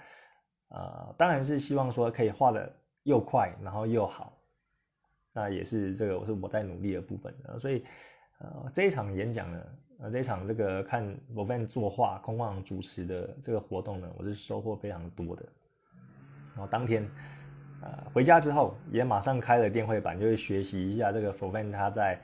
[0.69, 4.39] 呃，当然是希望说可以画的又快，然后又好。
[5.33, 7.35] 那也是这个我是我在努力的部分。
[7.59, 7.85] 所以
[8.39, 9.61] 呃，这一场演讲呢，
[9.99, 15.45] 呃，这一场这个看 v o v a n 作画空旷主持的这个活动呢，我是收获非常多的。
[16.55, 17.05] 然后当天
[17.83, 22.21] 呃回家之后，也马上开了电绘板，就是学习一下这个 v o v a n 他在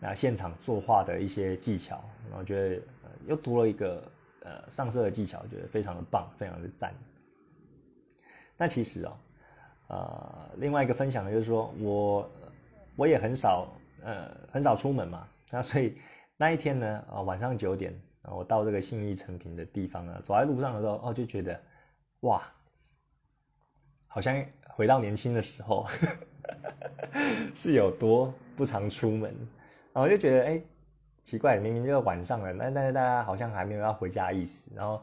[0.00, 2.02] 啊现场作画的一些技巧。
[2.28, 2.82] 然后觉得
[3.26, 4.02] 又多了一个。
[4.40, 6.94] 呃，上色的技巧，觉得非常的棒，非常的赞。
[8.56, 9.16] 那其实哦，
[9.88, 12.30] 呃，另外一个分享的就是说我
[12.96, 13.68] 我也很少
[14.02, 15.98] 呃很少出门嘛，那所以
[16.38, 21.60] 那一天呢，啊晚上九点，我到这个信义成品的地方呢，走在路上的时候，哦就觉得
[22.20, 22.42] 哇，
[24.06, 25.86] 好像回到年轻的时候，
[27.54, 29.34] 是有多不常出门，
[29.98, 30.62] 然后就觉得哎。
[31.24, 34.72] 奇怪，明明就是晚上了，但但是大家好像还没有要回家的意思。
[34.74, 35.02] 然后，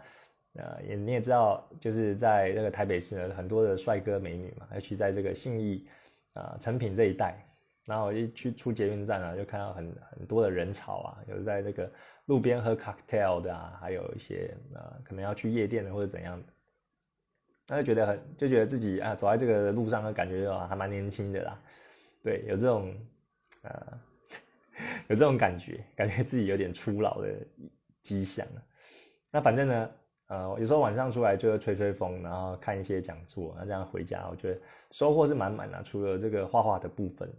[0.55, 5.87] 呃，也你也知道，就是在那个台北市，很多的帅哥美女嘛，尤其在这个信义
[6.33, 7.37] 啊成品这一带。
[7.85, 11.91] 然后我一去出捷运站啊，就看到很很多的人潮啊，有在这个
[12.25, 16.47] 路边喝 cocktail 的啊，还有一些啊可能要去夜店的或者怎样的，
[17.67, 21.59] 那就觉得很就觉得自己啊走在这个路上，感觉还蛮年轻的啦。
[22.23, 22.95] 对，有这种
[23.61, 23.99] 呃。
[25.07, 27.33] 有这种感觉，感觉自己有点初老的
[28.01, 28.45] 迹象
[29.31, 29.89] 那反正呢，
[30.27, 35.83] 呃，有时候晚上出来就吹吹风，然后看一些讲座，那这样回家，我觉得收获是满满的。
[35.83, 37.29] 除了这个画画的部分，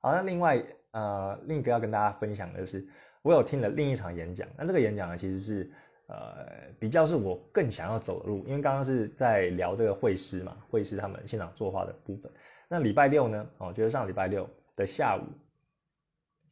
[0.00, 2.86] 好，那另外呃，另一个要跟大家分享的是，
[3.22, 4.46] 我有听了另一场演讲。
[4.56, 5.72] 那这个演讲呢，其实是
[6.06, 6.46] 呃
[6.78, 12.30] 比较是我更想要走的路，因为刚刚是在聊这个会师嘛，会师他们现场作画的部分。
[12.68, 15.24] 那礼拜六呢，哦，就是上礼拜六的下午。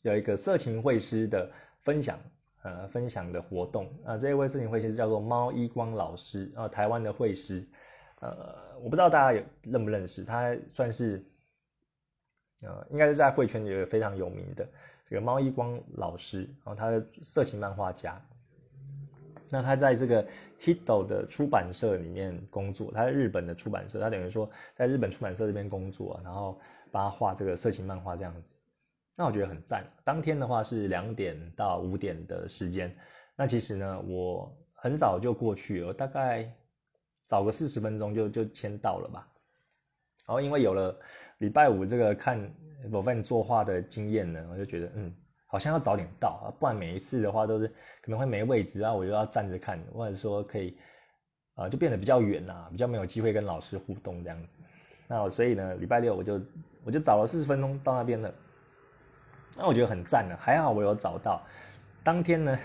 [0.06, 1.50] 有一个色情会师的
[1.82, 2.16] 分享，
[2.62, 3.92] 呃，分享的活动。
[4.04, 7.66] 啊，这一位色情会师叫做猫一光老师啊，台湾的会师，
[8.20, 11.24] 呃，我不知道大家有认不认识，他算是，
[12.62, 14.64] 呃，应该是在会圈里非常有名的
[15.08, 18.24] 这个猫一光老师，然后他的色情漫画家，
[19.50, 20.24] 那他在这个
[20.60, 26.56] Hito 的出版社里面工作，他在日本的出版社，他等于说在日本出版社这边工作，然后
[26.92, 28.55] 帮他画这个色情漫画这样子。
[29.18, 29.84] 那我觉得很赞。
[30.04, 32.94] 当天的话是两点到五点的时间。
[33.34, 36.50] 那其实呢，我很早就过去了，大概
[37.26, 39.26] 早个四十分钟就就先到了吧。
[40.26, 40.98] 然后因为有了
[41.38, 42.38] 礼拜五这个看
[42.84, 45.14] v o v a n 作画的经验呢，我就觉得嗯，
[45.46, 47.68] 好像要早点到，不然每一次的话都是
[48.02, 50.76] 可能会没位置啊，我又要站着看，或者说可以
[51.54, 54.62] 啊，就变得比较远啊，比较没有机会跟老师互动这样子。
[55.08, 56.40] 那所以呢，礼拜六我就
[56.84, 58.34] 我就早了四十分钟到那边了。
[59.56, 61.42] 那我觉得很赞的，还好我有找到。
[62.04, 62.58] 当天呢，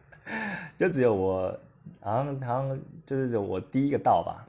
[0.76, 1.58] 就只有我，
[2.00, 4.46] 好像好像就是我第一个到吧。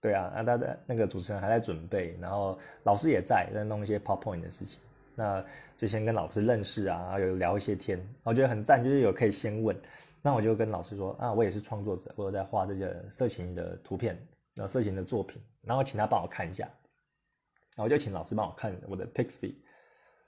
[0.00, 4.80] 对啊，那他的那个主持人还在准备，然后老师也在在弄一些 PowerPoint 的事情。
[5.14, 5.44] 那
[5.76, 9.76] 就先跟老师认识啊，然后有聊一些天，我觉得很赞，就是有可以先问。
[10.20, 14.16] 那我就跟老师说啊，我也是创作者，我有在画这些色情的图片，
[14.56, 16.64] 然后色情的作品，然后请他帮我看一下。
[16.64, 19.54] 然后我就请老师帮我看我的 Pixby。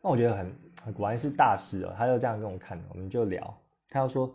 [0.04, 3.58] 那我觉得很果然是大师哦，他就这样跟我看，我们就聊。
[3.88, 4.30] 他就说，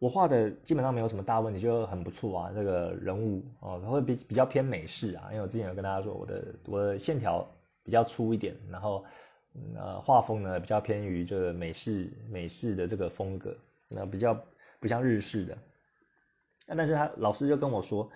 [0.00, 2.52] 我画的基本上没有什么大问题，就很不错啊。
[2.52, 7.48] 这个人物哦，他会比比较偏美式啊，因为我之前有跟大家说，我的我的线条
[7.84, 9.04] 比较粗一点，然后
[9.76, 13.56] 呃画风呢比较偏于这个美式美式的这个风格，
[13.90, 14.36] 那比较
[14.80, 15.56] 不像日式的。
[16.66, 18.10] 但是他老师就跟我说，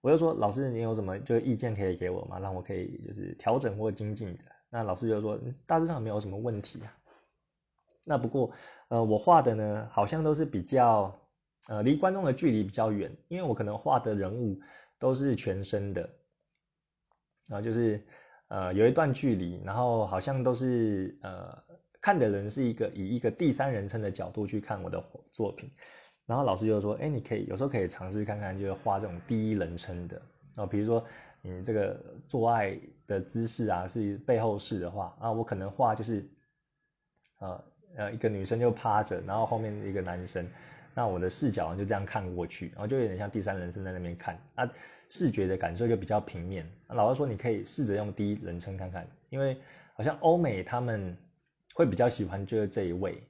[0.00, 2.40] 我就说老师你有什么就意见可以给我吗？
[2.40, 4.42] 让我可以就是调整或精进的。
[4.70, 6.94] 那老师就说大致上没有什么问题啊。
[8.06, 8.50] 那不过
[8.88, 11.14] 呃我画的呢好像都是比较。
[11.68, 14.58] 呃，离观众的距离比较远，因为我可能画的人物
[14.98, 16.00] 都是全身的，
[17.46, 18.02] 然后，就是
[18.46, 21.62] 呃有一段距离，然后好像都是呃
[22.00, 25.70] 看的人是一个以一个第三人称的角度去看我的作品，
[26.24, 30.22] 然后老师就说，哎，你可以有时候可以尝试看看，就是画这种第一人称的，
[30.56, 31.04] 啊，比如说
[31.48, 36.28] 你这个做爱的姿势啊是背后式的话，啊，我可能画就是，
[37.38, 37.64] 呃
[37.96, 40.46] 呃一个女生就趴着，然后后面一个男生。
[40.94, 44.68] 那我的视角就这样看过去，然后就有点像第三人称在那边看，啊，
[45.08, 46.68] 视觉的感受就比较平面。
[46.88, 49.56] 老实说你可以试着用第一人称看看，因为
[49.94, 51.16] 好像欧美他们
[51.74, 53.22] 会比较喜欢就是这一位，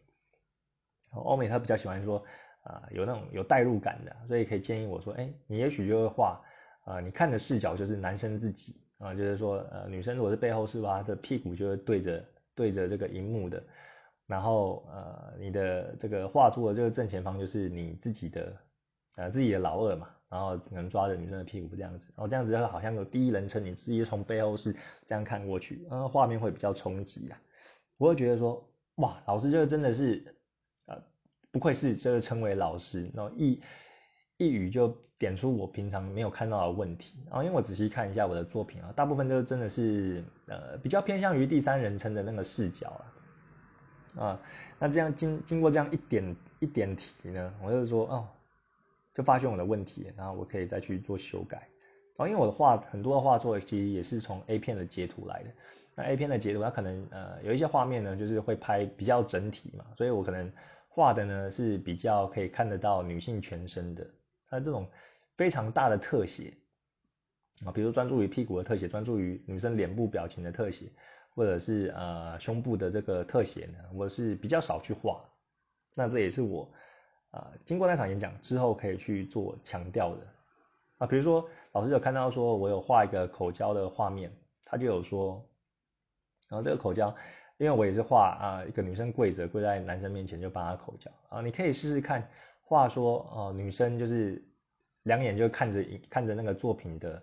[1.12, 2.24] 欧美他比较喜欢说
[2.62, 6.40] 啊有那种有代入感的，所以可以建议我说，哎，你也许就会画
[6.88, 12.24] 啊，你看的视角就是男生自己啊，就是说呃女生如果是背后是吧，这屁股就是对着
[12.54, 13.62] 对着这个荧幕的。
[14.26, 18.56] 然后呃，你的这个画作的这个正前方就是你自己的，
[19.16, 24.74] 呃自己的老二嘛，然后能抓着女生的屁股这样子，然后这样子好像有第一人称，你自己从背后是
[25.06, 27.40] 这样看过去，然后画面会比较冲击啊。
[27.96, 28.62] 我会觉得说，
[28.96, 30.22] 哇，老师这个真的是，
[30.84, 31.02] 呃，
[31.50, 33.62] 不愧是这个称为老师，然后一
[34.36, 37.18] 一语就点出我平常没有看到的问题。
[37.26, 43.04] 然后因为我仔细看一下我的作品啊，大部分都真的是呃比较偏向于第三人称的那个视角啊。
[44.16, 44.40] 啊，
[44.78, 48.26] 那这样经经过这样一点一点题呢，我就说哦，
[49.14, 51.58] 就发现我的问题，然后我可以再去做修改。
[52.16, 55.50] 然后因为我的画很多的画作其实也是从 A 片的截图来的，
[55.94, 60.50] 那 A 片的截图它可能呃有一些画面呢就是会拍比较整体嘛，所以我可能
[60.88, 64.04] 画的呢是比较可以看得到女性全身的，
[64.50, 64.88] 它这种
[65.38, 66.52] 非常大的特写。
[67.64, 70.92] 啊，比如专注于屁股的特写，专注于女生脸部表情的特写。
[71.34, 75.22] 或者是呃胸部的这个特写呢，我是比较少去画，
[75.94, 76.68] 那这也是我
[77.30, 80.26] 啊经过那场演讲之后可以去做强调的。
[80.96, 84.32] 啊，比如说老师有看到说我有画一个口交的画面，
[84.64, 85.40] 他就有说，
[86.48, 87.14] 然后这个口交，
[87.56, 91.08] 因为我也是画啊一个女生跪着跪在男生面前就帮他口交。
[91.28, 92.28] 啊，你可以试试看
[92.64, 94.42] 画说哦女生就是
[95.08, 97.22] 两眼就看着看着那个作品的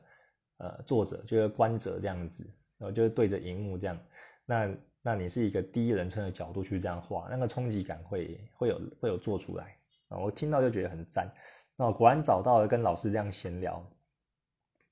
[0.57, 2.45] 呃作者就是观者这样子。
[2.77, 3.97] 然后就是对着荧幕这样，
[4.45, 4.69] 那
[5.01, 9.77] 那你是一个第一人称的角度去这样画，那个冲击感会会有会有做出来
[10.09, 10.17] 啊！
[10.17, 11.33] 我听到就觉得很赞，
[11.77, 13.89] 那果然找到了跟老师这样闲聊，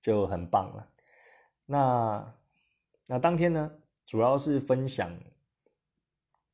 [0.01, 0.88] 就很棒了。
[1.65, 2.34] 那
[3.08, 3.69] 那当天呢，
[4.06, 5.19] 主要是分享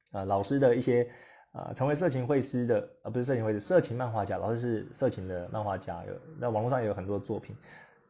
[0.10, 1.12] 啊老师的一些
[1.52, 7.56] 啊成为色情绘师的啊不是色情绘师，色情漫画家，老师是色情的漫画家，有那网络上也有很多作品。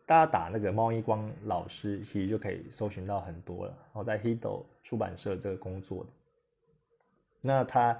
[0.05, 3.71] 大家打那个猫一光老师，其实就可以搜寻到很多了。
[3.71, 6.09] 然后在 Hido 出版社这个工作的，
[7.41, 7.95] 那他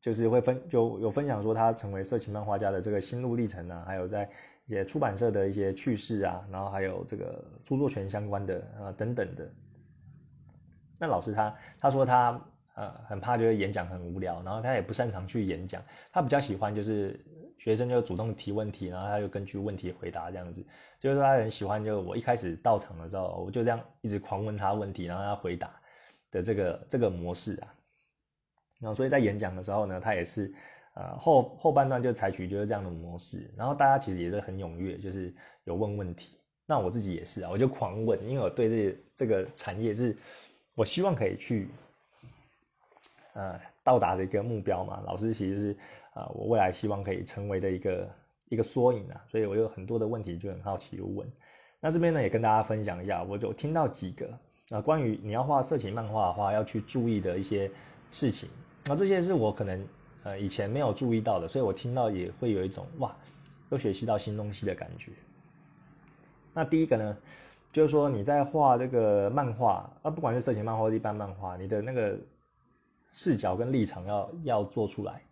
[0.00, 4.28] 就是会分就有分享说他成为色情漫画家的这个心路历程啊，还有在
[4.66, 9.48] 一些出版社的一些趣事啊，然后还有这个著作权相关的啊等等的。
[10.98, 12.38] 那老师他他说他
[12.74, 15.82] 呃很怕就是演讲很无聊，然后他也不擅长去演讲，
[16.12, 17.18] 他比较喜欢就是。
[17.56, 20.62] 学生就主动提问题，然后他就根据问题回答这样子，
[21.00, 25.74] 就是他很喜欢，就我一开始到场的时候，我就这样一直狂问他问题，然后他回答
[26.30, 27.74] 的这个这个模式啊，
[28.80, 30.52] 然后所以在演讲的时候呢，他也是
[30.94, 40.14] 呃后后半段就采取就是这样的模式，然后大家其实也是很踊跃，就是有问问题，那我自己也是啊，我就狂问，因为我对这这个产业是，
[40.74, 41.70] 我希望可以去
[43.34, 45.76] 呃到达的一个目标嘛，老师其实是。
[46.14, 48.08] 啊，我未来希望可以成为的一个
[48.48, 51.28] 一个缩影啊，所以我有很多的问题就很好奇问。
[51.80, 54.30] 那这边呢也跟大家分享一下，我就听到几个
[54.70, 57.68] 啊，关于你要画色情漫画的话要去注意的一些
[58.12, 58.48] 事情。
[58.84, 59.84] 那这些是我可能
[60.22, 63.12] 呃以前没有注意到的，所以我听到也会有一种哇，
[63.70, 65.10] 又学习到新东西的感觉。
[66.52, 67.16] 那第一个呢，
[67.72, 72.16] 就是说你在画这个漫画啊，不管是色情漫画或一般漫画，你的那个
[73.14, 75.22] 视角跟立场要要做出来。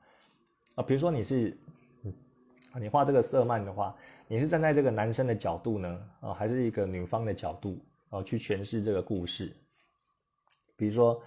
[0.77, 1.55] 啊，比如说你是，
[2.81, 3.95] 你画这个色漫的话，
[4.27, 9.55] 你是站在这个男生的角度呢，啊，还是一个女方的角度，啊，去诠释这个故事？
[10.75, 11.23] 比如说，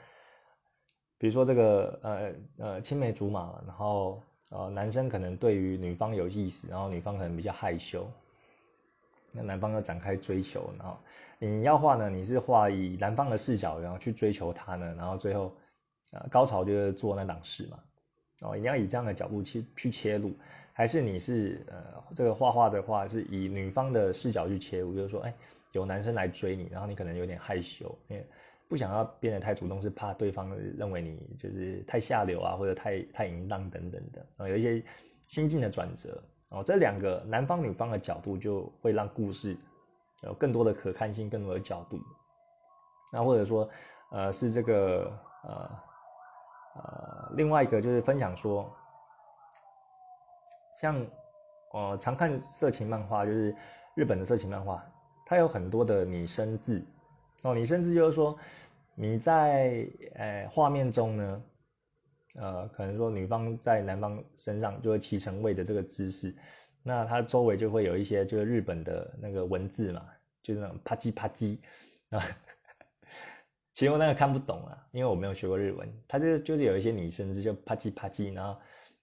[1.20, 8.10] 比如说这个呃呃青梅竹马，然后呃，男生可能对于女方有意思，然后女方可能比较害羞，
[9.34, 10.98] 那男方要展开追求，然后
[11.38, 15.54] 你要画呢，你是画以男方的视角，然后去追求他呢，然后最后，
[16.16, 17.80] 呃，高潮就是做那档事嘛，
[18.44, 20.34] 哦，你要以这样的角度去去切入，
[20.72, 25.34] 还是你是呃这个画画的话是以女方的视角去切入，就是说，哎，
[25.74, 28.26] 有男生来追你，然后你可能有点害羞，因为
[28.70, 34.82] 不想要变得太主动，是怕对方认为你就是太下流啊，或者太太淫荡等等的啊，有一些
[35.28, 36.64] 心境的转折哦。
[36.64, 39.58] 这两个男方女方的角度就会让故事
[40.24, 42.00] 有更多的可看性，更多的角度。
[43.14, 43.70] 那或者说，
[44.12, 45.12] 呃，是这个
[45.44, 45.70] 呃
[46.76, 48.70] 呃，另外一个就是分享说，
[50.76, 51.08] 像
[51.72, 53.56] 呃常看色情漫画，就是
[53.94, 54.86] 日本的色情漫画，
[55.26, 56.86] 它有很多的拟声字。
[57.44, 58.38] 哦，你甚至就是说，
[58.96, 61.44] 你在呃画面中呢，
[62.36, 66.36] 呃，可能说女方在男方身上就会骑乘位的这个姿势，
[66.84, 70.06] 那它周围就会有一些就是日本的那个文字嘛，
[70.42, 71.58] 就是那种啪叽啪叽
[72.10, 72.22] 啊。
[73.76, 78.58] 其实我那个看不懂啊，因为我没有学过日文，它就就是有一些拟声字，就啪叽啪叽，然后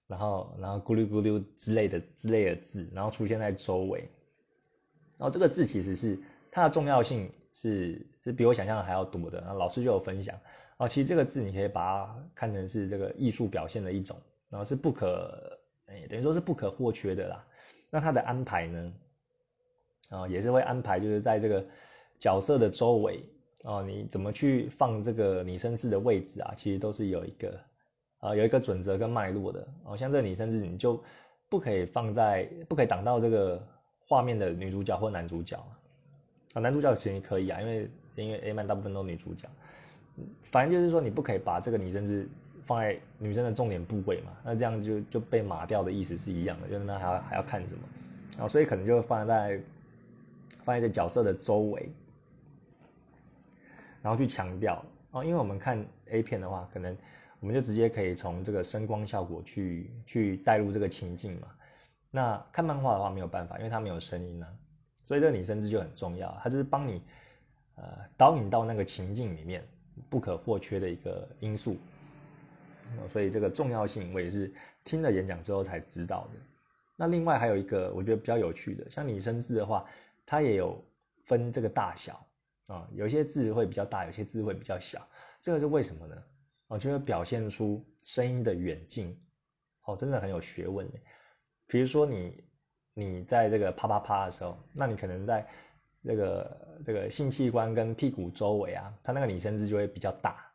[0.07, 3.99] 然后然后咕噜咕噜之类的之类的字，然后出现在周围，
[5.17, 6.19] 然后这个字其实是
[6.51, 7.31] 它的重要性。
[7.55, 10.35] 是是比我想象的还要多的，然后老师就有分享
[10.77, 10.87] 哦。
[10.87, 15.55] 其实这个字你可以把它看成是这个艺术表现的一种，然后是不可，
[15.85, 17.45] 哎，等于说是不可或缺的啦。
[17.91, 18.93] 那它的安排呢，
[20.09, 21.63] 啊，也是会安排，就是在这个
[22.17, 23.23] 角色的周围
[23.63, 26.53] 哦，你怎么去放这个拟声字的位置啊？
[26.55, 27.59] 其实都是有一个
[28.19, 29.97] 啊，有一个准则跟脉络的哦。
[29.97, 31.01] 像这个拟声字，你就
[31.49, 33.61] 不可以放在，不可以挡到这个
[34.07, 35.57] 画面的女主角或男主角。
[36.53, 39.49] 啊，男主角其实可以啊，因为因为 A 漫大部分都女主角，
[40.43, 42.27] 反正就是说你不可以把这个女声字
[42.65, 49.59] 放在女生的重点部位嘛，那这样就就被码掉的意思是一样的，就是那还要还要看什么啊，所以可能就放在
[50.63, 51.89] 放在这角色的周围，
[54.03, 56.95] 然后去强调哦，因为我们看 A 片的话，可能
[57.39, 61.47] 我们就直接可以从这个声光效果去去带入这个情境嘛，
[62.11, 64.47] 那看漫画的话没有办法，因为它没有声音啊。
[65.05, 67.01] 所以这个拟声字就很重要，它就是帮你，
[67.75, 69.65] 呃，导引到那个情境里面
[70.09, 71.77] 不可或缺的一个因素。
[73.07, 76.39] 所以这个重要性，我也是听了演讲之后才知道的。
[76.95, 79.85] 那另外还有一个我觉得比较有趣的，像拟声字的话，
[80.25, 80.79] 它也有
[81.25, 82.23] 分这个大小
[82.67, 85.05] 啊，有些字会比较大，有些字会比较小。
[85.41, 86.23] 这个是为什么呢？
[86.67, 89.19] 哦，就会表现出声音的远近。
[89.85, 90.99] 哦，真的很有学问的。
[91.67, 92.43] 比如说你。
[92.95, 95.43] 你在这个啪啪啪的时候，那你可能在
[96.03, 100.45] 这个这个性器官跟屁股周围啊，它那个拟声字就会比较大。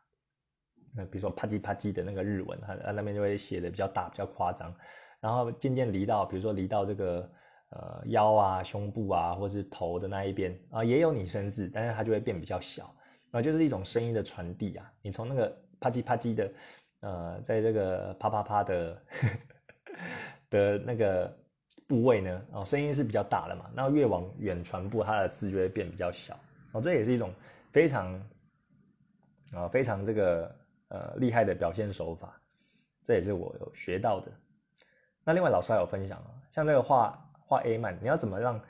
[0.95, 4.73] 那比如说啪叽啪叽的那个日文，它它那边就会写的比较大，比较夸张。
[5.19, 7.29] 然后渐渐离到，比如说离到这个
[7.69, 12.93] 呃腰啊、胸部啊，或是头的那一边啊，也有拟声字，但是它就会变比较小。
[13.31, 14.91] 啊，就是一种声音的传递啊。
[15.01, 16.51] 你从那个啪叽啪叽的，
[17.01, 19.01] 呃，在这个啪啪啪的
[20.49, 21.35] 的那个。
[21.87, 22.45] 部位呢？
[22.51, 26.39] 哦，声音是比较大的嘛，那越往远传播，它的字就会变比较小。
[26.71, 27.33] 哦，这也是一种
[27.71, 28.13] 非常
[29.55, 30.55] 啊非常这个
[30.89, 32.39] 呃厉害的表现手法，
[33.03, 34.31] 这也是我有学到的。
[35.23, 38.61] 那另外老师还有分享啊，像这个画画 A 漫，你要怎么让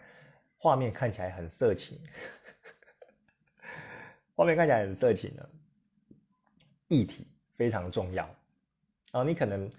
[0.58, 2.00] 画面看起来很色情？
[4.34, 5.46] 画面看起来很色情呢？
[6.88, 8.26] 议题非常重要。
[9.12, 9.70] 哦，你可能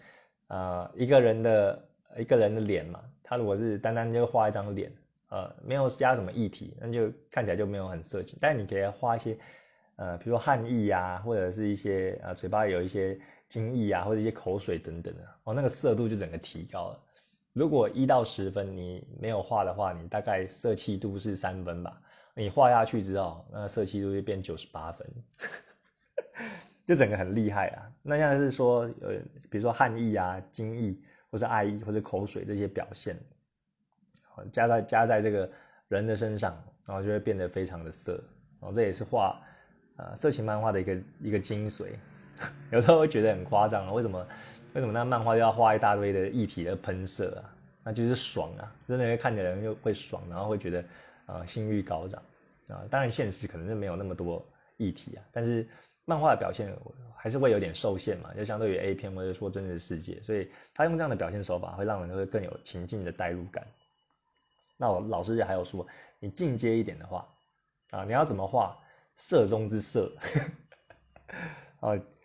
[0.49, 3.03] 呃一个人的一个人的脸嘛。
[3.23, 4.93] 他如果是单单就画一张脸，
[5.31, 8.39] 呃，没有加什么异体，那就看起来就没有很色情。
[8.39, 9.39] 但你可以画一些，
[9.97, 17.01] 呃，比如说汗液啊，或者是一些呃嘴巴有一些精液啊，或者一些口水等等的，哦，那个色度就整个提高了。
[17.53, 22.01] 如果一到十分你没有画的话，你大概色气度是三分吧。
[22.35, 25.07] 你画下去之后，那色气度就变九十八分，
[26.87, 27.93] 就整个很厉害啊。
[28.03, 29.15] 那像是说，呃，
[29.51, 30.97] 比如说汗液啊、精液。
[31.33, 33.17] 或是爱意，或是口水这些表现，
[34.51, 35.49] 加在加在这个
[35.87, 36.53] 人的身上，
[36.85, 38.15] 然后就会变得非常的色，
[38.61, 39.41] 然后这也是画
[39.97, 41.91] 呃色情漫画的一个一个精髓。
[42.73, 44.27] 有时候会觉得很夸张啊，为什么
[44.75, 47.55] 为什么那漫画要画一大堆的液体的喷射啊？
[47.85, 50.85] 那就是爽啊，真的会看的人又会爽，然后会觉得
[51.27, 52.23] 呃性欲高涨
[52.69, 52.83] 啊。
[52.91, 54.47] 当然现实可能是没有那么多
[54.77, 55.69] 液体啊，但是。
[56.07, 56.77] 漫画的表现
[57.15, 63.65] 还是会有点受限嘛，就相对于 A 片或者说真实世界，所以他用这样的表现手法会让人会更有情境的代入感。
[64.77, 65.87] 那我老师也还有说，
[66.19, 67.29] 你进阶一点的话，
[67.91, 68.77] 啊，你要怎么画
[69.15, 70.13] 色中之色？
[71.79, 71.95] 啊，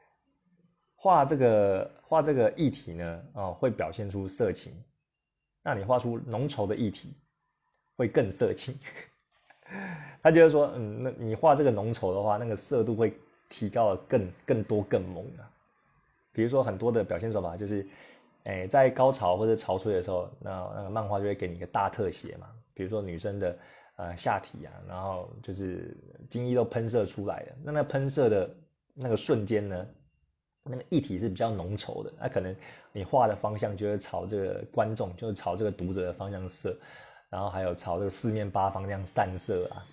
[1.05, 4.73] 画这个画这个议题呢，哦，会表现出色情。
[5.61, 7.13] 那你画出浓稠的议题，
[7.95, 8.73] 会更色情。
[10.23, 13.13] 他就是说，嗯，那你画这个浓稠的话，那个色度会
[13.49, 15.45] 提高的更更多更猛啊。
[16.31, 17.85] 比如说很多的表现手法就是，
[18.45, 22.49] 哎，在高潮或者潮吹的时候，那那个漫画就会给你一个大特写嘛。
[22.73, 23.55] 比如说女生的
[23.97, 25.95] 呃下体啊，然后就是
[26.31, 28.49] 精液都喷射出来了，那那喷射的
[28.95, 29.87] 那个瞬间呢，
[30.67, 32.55] 那个液体是比较浓稠的，那可能
[32.91, 36.75] 你画的方向就会朝这个观众，就是朝这个读者的方向射，
[37.29, 39.85] 然后还有朝这个四面八方这样散射啊，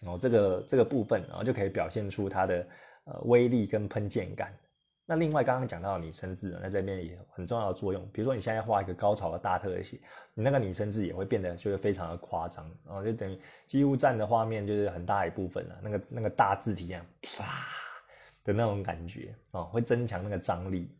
[0.00, 2.66] 然后这个这个部分，然后就可以表现出它的
[3.04, 4.52] 呃威力跟喷溅感。
[5.10, 8.06] 那另外刚刚讲到拟声字，那这边也很重要的作用。
[8.12, 9.98] 比如说你现在画一个高潮的大特写，
[10.34, 15.78] 你那个拟声字也会变得就是非常的夸张，然后就等于几乎占的画面就是很大一部分了。
[15.82, 17.42] 那个那个大字体啊，唰
[18.48, 20.90] 的那种感觉哦，会增强那个张力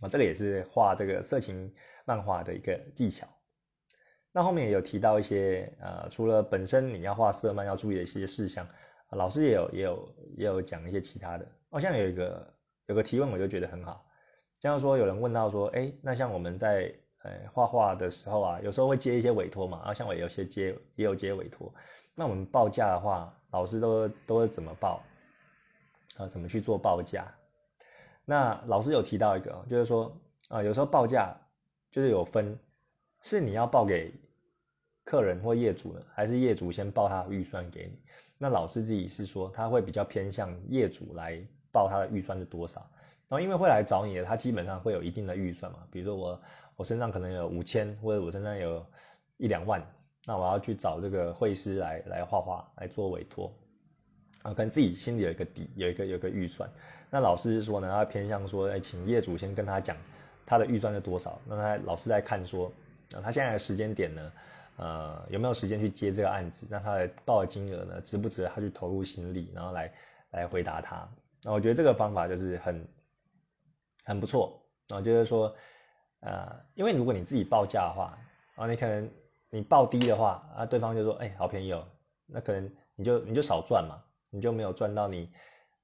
[0.00, 0.08] 啊。
[0.08, 1.74] 这个也是画这个色情
[2.04, 3.26] 漫画的一个技巧。
[4.32, 8.66] 那后面也有提到一些呃，除了本身你要画色漫要注意的一些事项，
[9.10, 11.46] 老师也有也有也有讲一些其他的。
[11.70, 12.54] 好像有一个。
[12.88, 14.06] 有个提问我就觉得很好，
[14.60, 16.94] 像说有人问到说，哎，那像我们在
[17.24, 21.74] 呃画画的时候啊，有时候会接一些委托嘛，然后像我有些接也有接委托，
[22.14, 25.02] 那我们报价的话，老师都都会怎么报
[26.16, 26.28] 啊？
[26.28, 27.26] 怎么去做报价？
[28.24, 30.16] 那老师有提到一个，就是说
[30.48, 31.36] 啊，有时候报价
[31.90, 32.58] 就是有分，
[33.22, 34.12] 是你要报给
[35.04, 37.98] 客人或业主呢，还是业主先报他的预算给你？
[38.38, 41.40] 那老师自己是说，他会比较偏向业主来。
[41.72, 42.80] 报他的预算是多少？
[43.28, 45.80] 然后因为会来找你的，他基本上会有一定的预算嘛。
[45.90, 46.42] 比如说我
[46.76, 48.82] 我身上可能有五千，或者我身上有
[49.36, 49.86] 一两万，
[50.26, 53.52] 那我要去找这个绘师来来画画来做委托
[54.46, 56.70] 啊，可能自己心里有一个底，有一个有一个预算。
[57.10, 59.96] 那老师是说呢，他偏向说，哎，请业主先跟他讲
[60.46, 62.70] 他的预算是多少，那他老师在看说，
[63.14, 64.32] 啊，他现在的时间点呢，
[64.76, 66.64] 呃，有没有时间去接这个案子？
[66.70, 69.92] 那他的报的金额呢，值不值得他去投入心力，然后来
[70.30, 71.08] 来回答他。
[71.42, 72.88] 那我觉得这个方法就是很
[74.04, 75.52] 很不错然啊，就是说，
[76.20, 78.16] 呃，因为如果你自己报价的话，
[78.54, 79.10] 啊，你可能
[79.50, 81.84] 你报低的话，啊，对方就说，哎，好便宜哦，
[82.26, 83.98] 那可能你就你就少赚嘛，
[84.36, 85.30] 你就没有赚到你，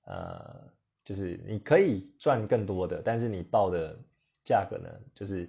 [0.05, 0.71] 呃，
[1.03, 3.99] 就是你可以赚更多的，但是你报的
[4.45, 5.49] 价格呢，就是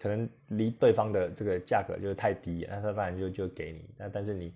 [0.00, 4.52] 可能离对方的这个价格就是太低，那他当然就就给你，那但是你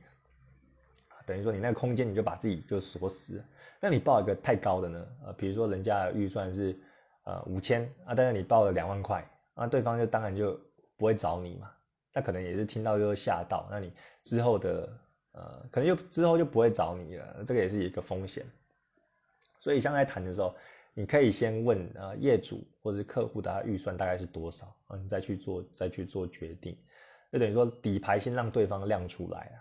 [1.26, 3.42] 等于说你那个空间你就把自己就锁死。
[3.80, 5.06] 那你报一个太高的呢？
[5.26, 6.76] 呃，比如说人家预算是
[7.24, 9.24] 呃五千啊，但是你报了两万块，
[9.54, 10.58] 那对方就当然就
[10.96, 11.70] 不会找你嘛。
[12.12, 13.92] 那可能也是听到就会吓到，那你
[14.22, 14.88] 之后的
[15.34, 18.46] 呃可能就之后就不会找你了，这个也是一个风险。
[19.60, 20.54] 所以像在谈的时候，
[20.94, 26.76] 你可以先问呃业主或者是客户的预算大概是多少啊，你再去做再去做决定，
[27.32, 29.56] 就等于说底牌先让对方亮出来啊。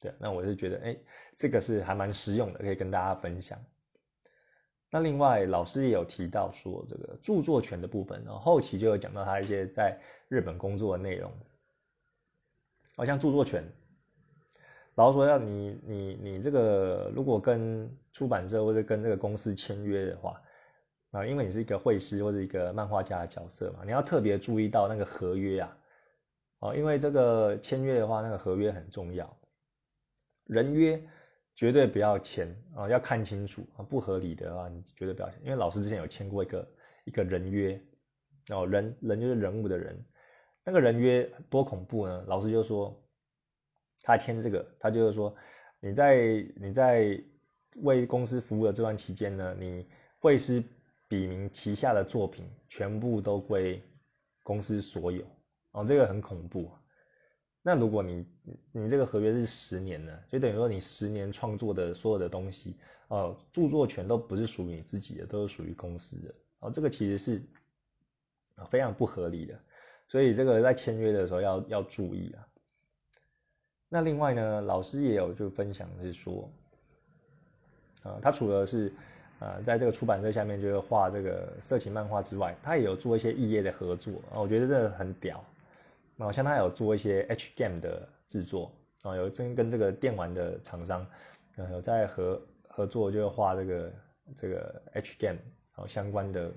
[0.00, 0.96] 对，那我是觉得，哎，
[1.36, 3.58] 这个是还蛮实用的，可以跟大家分享。
[4.90, 11.30] 那另外，老师也有提到说，这个著作权的部分，然后后期就有讲到他一些在日本工作的内容。
[12.96, 13.62] 好像著作权，
[14.98, 20.42] 然后说要你你你这个如果跟出版社或者跟这个公司签约的话，
[21.12, 25.78] 啊，因为你是一个绘师或者一个漫画家的角色嘛，你要特别注意到那个合约啊，
[26.58, 29.38] 哦，因为这个签约的话，那个合约很重要。
[30.46, 31.00] 人约
[31.54, 35.38] 绝对不要签啊，要看清楚啊，不合理的话你绝对不要签。
[35.44, 36.68] 因为老师之前有签过一个
[37.04, 37.80] 一个人约，
[38.52, 40.04] 哦，人人就是人物的人，
[40.64, 42.24] 那个人约多恐怖呢？
[42.26, 43.00] 老师就说
[44.08, 45.36] 他签这个，他就是说
[45.80, 47.22] 你在你在
[47.82, 49.86] 为公司服务的这段期间呢，你
[50.18, 50.64] 会师
[51.06, 53.82] 笔名旗下的作品全部都归
[54.42, 55.22] 公司所有，
[55.72, 56.70] 哦，这个很恐怖。
[57.60, 58.26] 那如果你
[58.72, 62.78] 你这个合约是十年呢，就等于说你十年创作的所有的东西，
[63.08, 67.42] 哦，著作权都不是属于你自己的，都是属于公司的，哦，这个其实是
[68.70, 69.60] 非常不合理的，
[70.06, 72.47] 所以这个在签约的时候要要注意啊。
[73.88, 76.50] 那另外呢，老师也有就分享是说，
[78.02, 78.92] 啊，他除了是
[79.38, 85.42] 啊在这个出版社下面就是画这个色情漫画之外，他也有做一些异业的合作啊，我觉得这个很屌。
[86.18, 88.72] 哦，像他有做一些 H game 的制作
[89.02, 91.06] 啊，有真跟这个电玩的厂商，
[91.56, 93.92] 呃，有在合合作，就画这个
[94.36, 95.38] 这个 H game
[95.86, 96.52] 相关的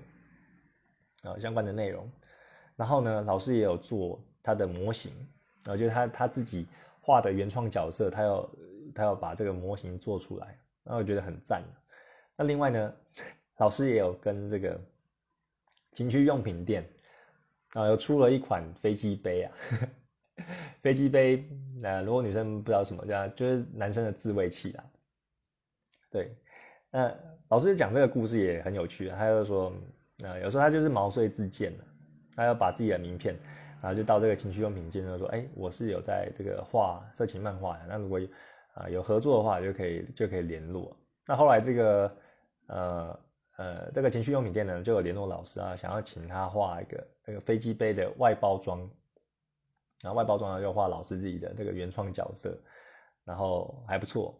[1.22, 2.10] 啊相关的内容。
[2.74, 5.12] 然后呢，老师也有做他的模型，
[5.64, 6.66] 然后就是他他自己
[7.02, 8.50] 画的原创角色，他要
[8.94, 11.62] 他要把这个模型做出来，那我觉得很赞。
[12.36, 12.94] 那另外呢，
[13.58, 14.80] 老师也有跟这个
[15.90, 16.88] 情趣用品店
[17.74, 19.52] 啊，有出了一款飞机杯啊，
[20.80, 21.44] 飞机杯。
[21.80, 24.84] 那如果女生不知道什么叫，就是男生的自慰器啦。
[26.10, 26.36] 对，
[26.90, 27.12] 那
[27.48, 29.72] 老师讲这个故事也很有趣，他就说，
[30.22, 31.72] 呃，有时候他就是毛遂自荐，
[32.36, 33.36] 他要把自己的名片，
[33.82, 38.18] 然后就到这个情趣用品店，就说，哎，我是有在这个画色情漫画的，那如果
[38.72, 40.96] 啊有合作的话，就可以就可以联络。
[41.26, 42.16] 那后来这个，
[42.68, 43.20] 呃。
[43.58, 48.80] 呃，这个情趣用品店呢，就有联络老师啊，想要请他画一个那个飞机杯的外包装，
[50.02, 52.58] 然后外包装呢就画老师自己的这个原创角色，
[53.24, 54.34] 然后还不错。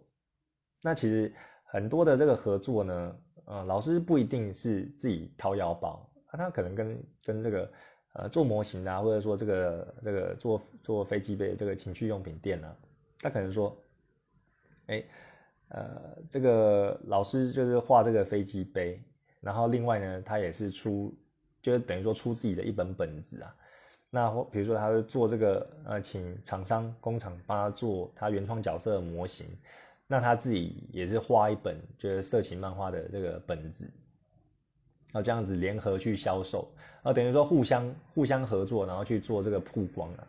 [0.82, 1.32] 那其实
[1.66, 7.70] 很多的这个合作呢，呃，老师不一定是自己掏腰包，他可能跟跟这个
[8.12, 12.76] 呃做模型啊，或者说这个这个做做飞机杯这个情趣用品店呢，
[13.18, 13.76] 他可能说，
[14.86, 15.04] 哎。
[15.74, 19.02] 呃，这个老师就是画这个飞机杯，
[19.40, 21.16] 然后另外呢，他也是出，
[21.62, 23.56] 就是等于说出自己的一本本子啊。
[24.10, 29.46] 那比如说，他会做这个，呃，请厂商工厂帮他做他原创角色的模型，
[30.06, 33.90] 那他自己也是画一本就是色情漫画的这个本子，
[35.12, 36.68] 然后这样子联合去销售，
[37.02, 40.26] 啊，等于说互相互相合作，然后去做这个曝光啊。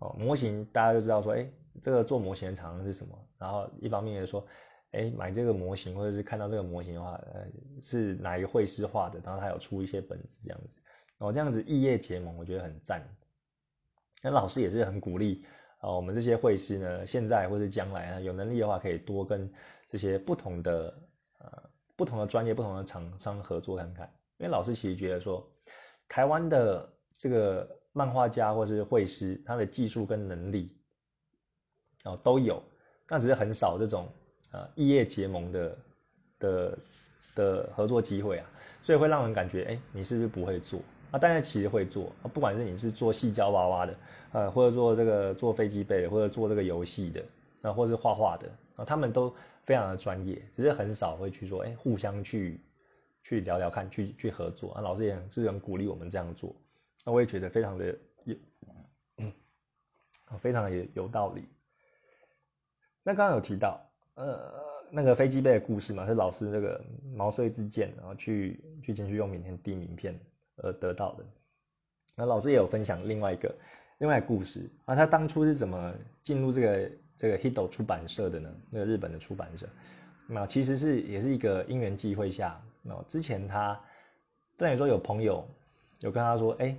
[0.00, 1.48] 哦，模型大家就知道说，哎。
[1.80, 3.16] 这个做模型的厂商是什么？
[3.38, 4.44] 然后一方面也说，
[4.90, 7.46] 哎，买这个模型或者是看到这个模型的话，呃，
[7.80, 9.20] 是哪一个绘师画的？
[9.24, 10.80] 然后他有出一些本子这样子，
[11.18, 13.00] 哦，这样子异业结盟，我觉得很赞。
[14.20, 15.44] 那老师也是很鼓励
[15.78, 19.48] 啊，我们这些绘师呢，现在或者将来啊，有能力的话，可以多跟
[19.88, 20.92] 这些不同的
[21.38, 21.62] 呃
[21.98, 24.08] 不同的专业、不同的厂商合作看看。
[24.36, 25.44] 因为老师其实觉得说，
[26.08, 30.76] 台湾的这个漫画家或是绘师，他的技术跟能力。
[32.04, 32.62] 哦，都有，
[33.08, 34.08] 那只是很少这种
[34.52, 35.78] 呃异业结盟的
[36.38, 36.78] 的
[37.34, 38.48] 的合作机会啊，
[38.82, 40.78] 所以会让人感觉，哎，你是不是不会做
[41.10, 41.18] 啊？
[41.18, 43.94] 但是其实会做啊，不管是你是做细胶娃娃的，
[44.30, 47.24] 呃，或者做这个做飞机杯的，或者做这个游戏的，
[47.62, 49.34] 啊，或是画画的啊，他们都
[49.68, 52.58] 非常的专业，只是很少会去说，哎，互相去
[53.22, 54.80] 去聊聊看，去去合作啊。
[54.80, 56.56] 老师也是很鼓励我们这样做，
[57.04, 57.94] 那我也觉得非常的
[58.24, 58.34] 有，
[60.38, 61.44] 非常的有有道理。
[63.02, 63.78] 那刚刚有提到，
[64.14, 64.54] 呃，
[64.90, 66.82] 那个飞机杯的故事嘛，是老师那个
[67.14, 70.18] 毛遂自荐，然后去去进去用品店递名片
[70.56, 71.26] 而得到的。
[72.16, 73.54] 那老师也有分享另外一个
[73.98, 78.50] 另外故事啊，他当初是怎么进入这个这个 Hito 出版社的呢？
[78.70, 79.68] 那个日本的出版社，
[80.26, 83.78] 那其实是也是一个因缘际会下，那之前他
[84.56, 85.46] 等于说有朋友
[86.00, 86.74] 有跟他说，哎，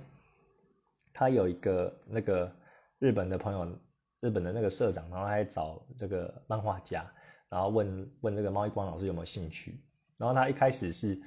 [1.12, 2.50] 他有一个那个
[2.98, 3.78] 日本的朋友。
[4.22, 7.10] 日本的那个社长，然后还找这个漫画家，
[7.48, 9.80] 然后问问这个猫一光老师有没有兴趣。
[10.18, 11.18] 然后他一开始是，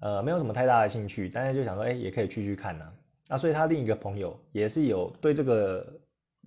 [0.00, 2.92] 呃，没有什么太大的兴趣，但是就想说，哎，也可以去去看呐。
[3.30, 6.00] 那所以他另一个朋友也是有对这个，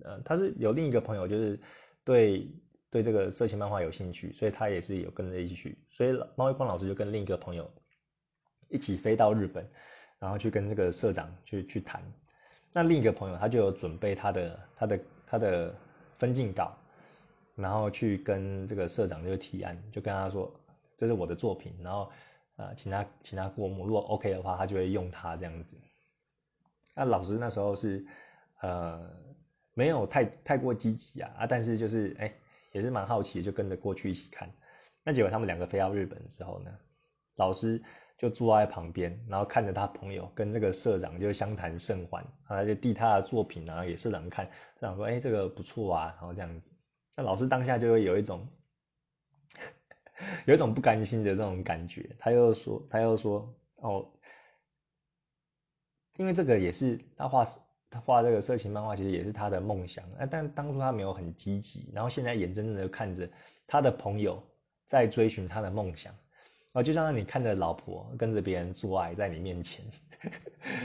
[0.04, 1.58] 呃，他是有另一个朋友就是
[2.04, 2.48] 对
[2.90, 5.78] 对这个色情漫画有兴趣，所以他也是有跟着一起去。
[5.90, 7.70] 所以猫一光老师就跟另一个朋友
[8.68, 9.66] 一起飞到日本，
[10.18, 12.02] 然后去跟这个社长去去谈。
[12.72, 15.00] 那另一个朋友他就有准备他的他的。
[15.32, 15.74] 他的
[16.18, 16.76] 分镜稿，
[17.54, 20.54] 然后去跟这个社长就提案，就跟他说
[20.98, 22.12] 这是我的作品，然后
[22.56, 25.74] 呃请他请他过目，如果 OK 的话，他就会用他这样子。
[26.94, 28.04] 那老师那时候是
[28.60, 29.10] 呃
[29.74, 32.32] 没有太太过积极啊啊，但是就是哎
[32.72, 34.50] 也是蛮好奇，就跟着过去一起看。
[35.04, 36.70] 那结果他们两个飞到日本之后呢，
[37.36, 37.82] 老师。
[38.18, 44.46] 就坐在旁边，然后看着他朋友跟这个社长就相谈甚欢，啊，就递他的作品然后给社长看，
[44.78, 46.70] 社长说：“哎，这个不错啊。”然后这样子，
[47.16, 48.46] 那老师当下就会有一种
[50.46, 52.14] 有一种不甘心的这种感觉。
[52.16, 53.52] 他又说，他又说
[53.82, 54.08] ：“哦，
[56.16, 57.44] 因为这个也是他画，
[57.92, 60.02] 他画这个色情漫画，其实也是他的梦想。
[60.18, 63.28] 那，但当初他没有很积极，然后现在眼睁睁的看着
[63.66, 64.42] 他的朋友
[64.86, 66.12] 在追寻他的梦想。”
[66.72, 69.84] 哦，就像你看着老婆跟着别人做爱在你面前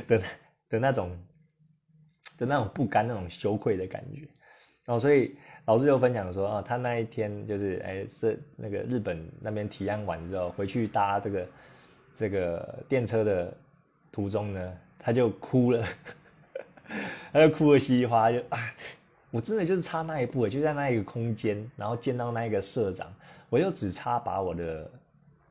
[0.05, 0.21] 的
[0.69, 1.17] 的那种
[2.37, 4.27] 的那种不甘、那种羞愧的感觉。
[4.87, 11.47] 哦，所以老师就分享说，啊，他那一天就是哎是那个日本那边提案完之后，回去搭这个
[12.13, 13.55] 这个电车的
[14.11, 15.87] 途中呢，他就哭了，
[17.33, 18.73] 他就哭的稀里哗啦，就啊，
[19.31, 23.13] 我真的就是差那一步，就在那一个空间，然后见到那一个社长，
[23.49, 24.89] 我又只差把我的。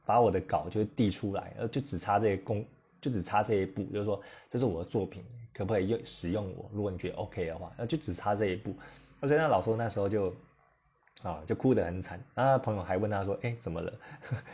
[0.08, 2.64] 把我的稿就递出来，呃，就只差这些工，
[3.00, 5.20] 就只差这一步，就是说这是我的作品，
[5.52, 6.70] 可不可以用使用我？
[6.72, 8.72] 如果你觉得 OK 的话，那就只差这一步。
[9.22, 10.32] 所以那老师那时候就
[11.24, 12.22] 啊，就哭得很惨。
[12.36, 13.92] 那朋友还问他说：“哎，怎么了？”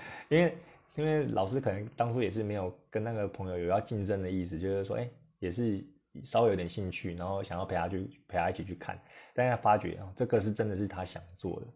[0.30, 0.56] 因为
[0.94, 5.06] 因为老师可能当初也是没有跟那个朋友有要竞争的意思，就是说，哎，
[5.38, 5.84] 也是
[6.24, 8.98] 稍微有点兴趣，然后想要陪他去陪他一起去看，
[9.34, 11.66] 但他发觉啊，这个是真的是他想做的，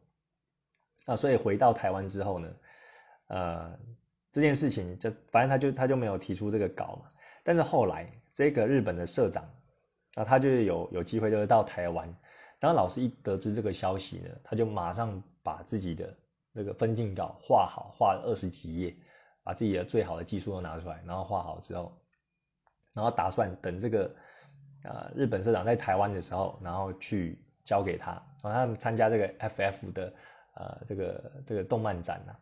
[1.06, 2.54] 那，所以回到台湾之后呢，
[3.28, 3.78] 呃，
[4.32, 7.10] 这件事情就反正他就他就没有提出这个稿嘛，
[7.42, 9.44] 但是后来这个日本的社长
[10.16, 12.06] 啊，他就有有机会就是到台湾，
[12.60, 16.16] 然后老师一得知这个消息呢，他就马上把自己的
[16.52, 18.96] 那个分镜稿画好，画了二十几页。
[19.46, 21.96] 把自己的最好的技术都拿出来，然后画好之后，
[22.92, 24.12] 然后打算等这个
[24.88, 28.12] 呃日本社长在台湾的时候，然后去交给他，
[28.42, 30.12] 然后他们参加这个 FF 的
[30.54, 32.36] 呃这个这个动漫展呢，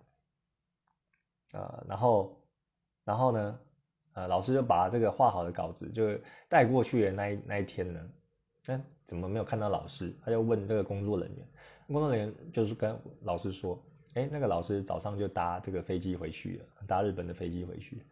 [1.54, 2.40] 呃然后
[3.04, 3.58] 然后呢
[4.12, 6.16] 呃老师就把这个画好的稿子就
[6.48, 8.10] 带过去的那一那一天呢，
[8.66, 10.14] 哎怎么没有看到老师？
[10.24, 11.46] 他就问这个工作人员，
[11.88, 13.82] 工作人员就是跟老师说。
[14.14, 18.06] 哎，那个老师早上就搭这个飞机回去了，搭日本的飞机回去，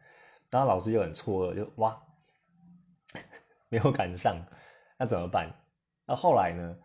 [0.51, 1.97] 然后老师就很错愕，就哇，
[3.73, 4.37] 没有赶上，
[4.99, 5.51] 那怎么办？
[6.07, 6.77] 那后来呢？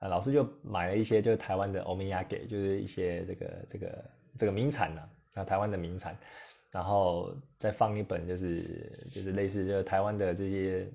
[0.00, 4.04] 呃，老师就买了一些就是台湾的欧米亚给，就是一些这个这个
[4.36, 6.14] 这个名产呐，啊，台湾的名产，
[6.70, 10.92] 然后再放一本就是就是类似就是台湾的这些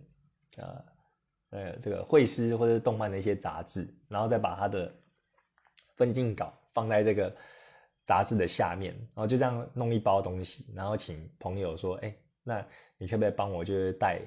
[0.58, 0.86] 呃
[1.50, 4.94] 呃这个绘师或者动漫的一些杂志，然后再把它的
[5.96, 7.36] 分镜稿放在这个。
[8.06, 12.66] 杂志的下面，然后就这样弄一包东西，然后请朋友说：“哎，那
[12.98, 14.20] 你可不可以帮我，就是带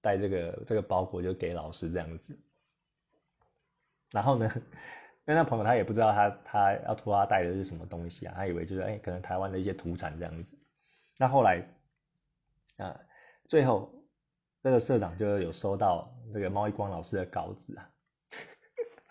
[0.00, 2.38] 带这个这个包裹，就给老师这样子。”
[4.12, 4.62] 然后呢，因
[5.26, 10.58] 为那朋友他也不知道他他要托他带的是什么东西啊，他以为就是哎，可能台湾的一些土产这样子。
[11.18, 11.62] 那后来
[12.78, 13.00] 啊，
[13.48, 13.92] 最后
[14.62, 17.90] 那个社长就有收到这个猫一光老师的稿子啊，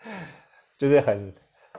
[0.78, 1.34] 就是很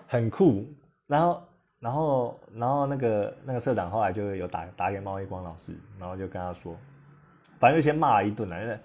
[0.07, 0.65] 很酷，
[1.07, 1.47] 然后。
[1.81, 6.77] 然后，然后那个那个社长后来就有打打给猫一光老师，然后就跟他说，
[7.59, 8.79] 反正就先骂了一顿了。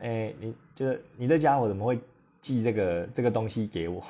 [0.00, 1.98] 哎，你就是你这家伙怎么会
[2.40, 4.02] 寄这个这个东西给我？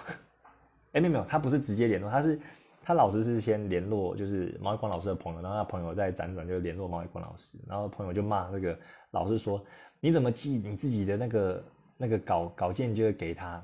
[0.92, 2.38] 哎，没有没有，他不是直接联络，他是
[2.82, 8.78] 他老师是先联络就是毛一光老师的朋友，然后他朋友再辗转就联络毛一光老师，然后朋友就骂那个
[9.10, 9.64] 老师说，
[10.00, 11.64] 你怎么寄你自己的那个
[11.96, 13.62] 那个稿稿件就给他？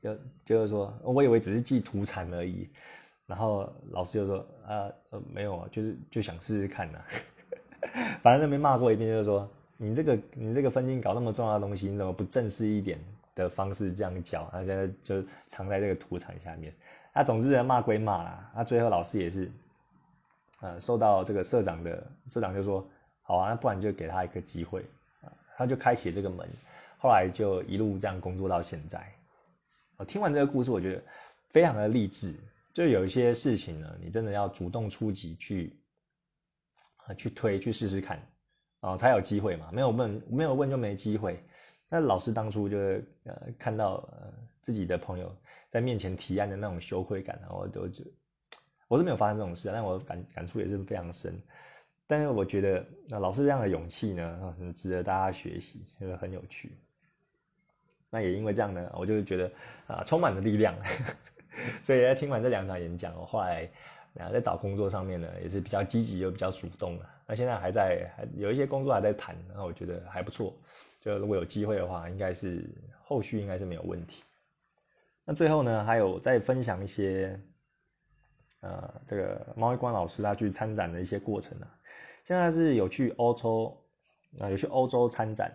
[0.00, 2.68] 就就是说，我以为只是寄土产而已，
[3.26, 6.98] 然后老师就说，啊呃没有啊，就是就想试试看呐，
[8.22, 9.50] 反正那边骂过一遍，就是说
[9.80, 12.98] 你这个你这个分镜搞那么重要的东西，你怎么不正式一点
[13.34, 14.46] 的方式这样教？
[14.50, 16.74] 他现在就藏在这个土产下面。
[17.14, 19.50] 他总之骂归骂啦，那最后老师也是，
[20.60, 22.86] 呃，受到这个社长的社长就说，
[23.22, 24.84] 好啊，那不然就给他一个机会
[25.22, 26.48] 啊，他就开启这个门，
[26.98, 29.00] 后来就一路这样工作到现在。
[29.96, 31.02] 我听完这个故事，我觉得
[31.50, 32.34] 非常的励志。
[32.74, 35.74] 就有一些事情呢，你真的要主动出击去
[37.06, 38.22] 啊，去推，去试试看，
[38.80, 39.70] 啊，才有机会嘛。
[39.72, 41.42] 没有问，没有问就没机会。
[41.88, 45.34] 那老师当初就是呃，看到呃自己的朋友
[45.70, 48.04] 在面前提案的那种羞愧感，然后都就
[48.88, 51.40] 我是没有发生这种事，但我感感触也是非常深。
[52.06, 56.72] 但是我觉得那老师这样的勇气呢，很值得大家学习，就是很有趣。
[58.10, 59.50] 那也因为这样呢，我就觉得
[59.86, 60.74] 啊，充满了力量。
[61.82, 63.68] 所以在听完这两场演讲，我后来
[64.18, 67.10] 啊在找工作上面呢，也是比较积极又比较主动了。
[67.28, 70.52] 那现在还在还有一些工作还在谈，那我觉得还不错。
[70.98, 72.64] 就如果有机会的话，应该是
[73.04, 74.24] 后续应该是没有问题。
[75.26, 77.38] 那最后呢，还有再分享一些
[78.60, 81.68] 呃这个猫一光老师他去参展的一些过程啊。
[82.24, 83.78] 现在是有去欧洲
[84.40, 85.52] 啊，有去欧洲参展。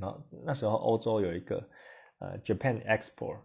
[0.00, 1.62] 然后那时候欧洲有一个
[2.18, 3.36] 呃 Japan Expo，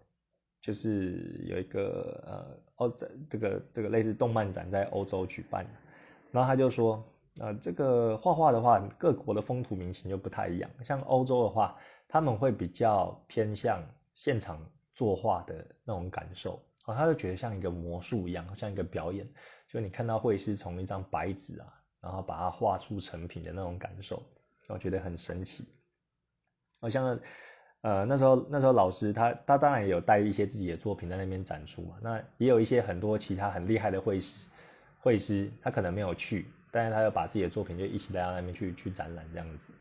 [0.62, 5.66] 就是有一个呃欧这这个这个类似动漫展在欧洲举办，
[6.32, 7.04] 然后他就说
[7.40, 10.70] 呃这个画画的话，各国的风土民情就不太一样。
[10.84, 11.76] 像欧洲的话，
[12.08, 14.60] 他们会比较偏向现场
[14.94, 19.28] 作画的那种感受，啊，他就觉得像一个魔术一样，像一个表演，
[19.68, 21.68] 就你看到会师从一张白纸啊，
[22.02, 24.24] 然后把它画出成品的那种感受，
[24.70, 25.66] 我觉得很神奇。
[26.80, 27.20] 好像，
[27.82, 31.98] 呃，那时候那时候老师他他当然也有带一些自己的作品在那边展出嘛。
[32.02, 34.48] 那也有一些很多其他很厉害的绘师，
[35.00, 39.72] 绘师他可能没有去，但是他又把自己的作品就一起带到那边去去展览这样子。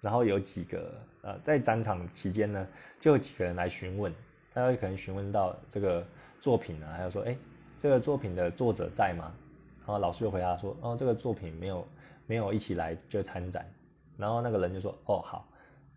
[0.00, 2.66] 然后有几个呃在展场期间呢，
[2.98, 4.12] 就有几个人来询问，
[4.54, 6.06] 他会可能询问到这个
[6.40, 7.36] 作品呢，他就说，哎，
[7.78, 9.32] 这个作品的作者在吗？
[9.80, 11.88] 然后老师就回答说，哦，这个作品没有
[12.26, 13.70] 没有一起来就参展。
[14.16, 15.46] 然后那个人就说，哦，好。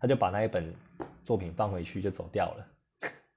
[0.00, 0.70] 他就把那一本
[1.24, 2.66] 作品放回去就走掉了，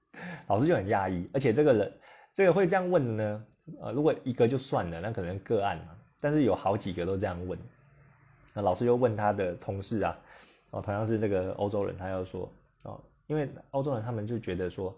[0.48, 1.90] 老师就很讶异，而且这个人
[2.38, 3.44] 这个会这样问呢？
[3.80, 5.86] 呃，如果一个就算了，那可能个案嘛。
[6.20, 7.58] 但是有好几个都这样问，
[8.54, 10.16] 那老师又问他的同事啊，
[10.70, 12.48] 哦，同样是这个欧洲人，他又说
[12.84, 14.96] 哦，因为欧洲人他们就觉得说，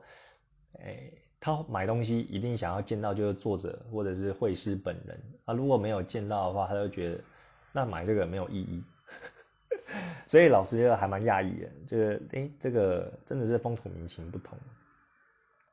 [0.80, 1.10] 哎，
[1.40, 7.20] 他买东西一定想要见到就是作者或者是会师本人啊，如果没有见到的话，他就觉得
[7.72, 8.84] 那买这个没有意义。
[10.28, 14.58] 所以老师就还蛮讶异的，就是哎，这个真的是风土民情不同。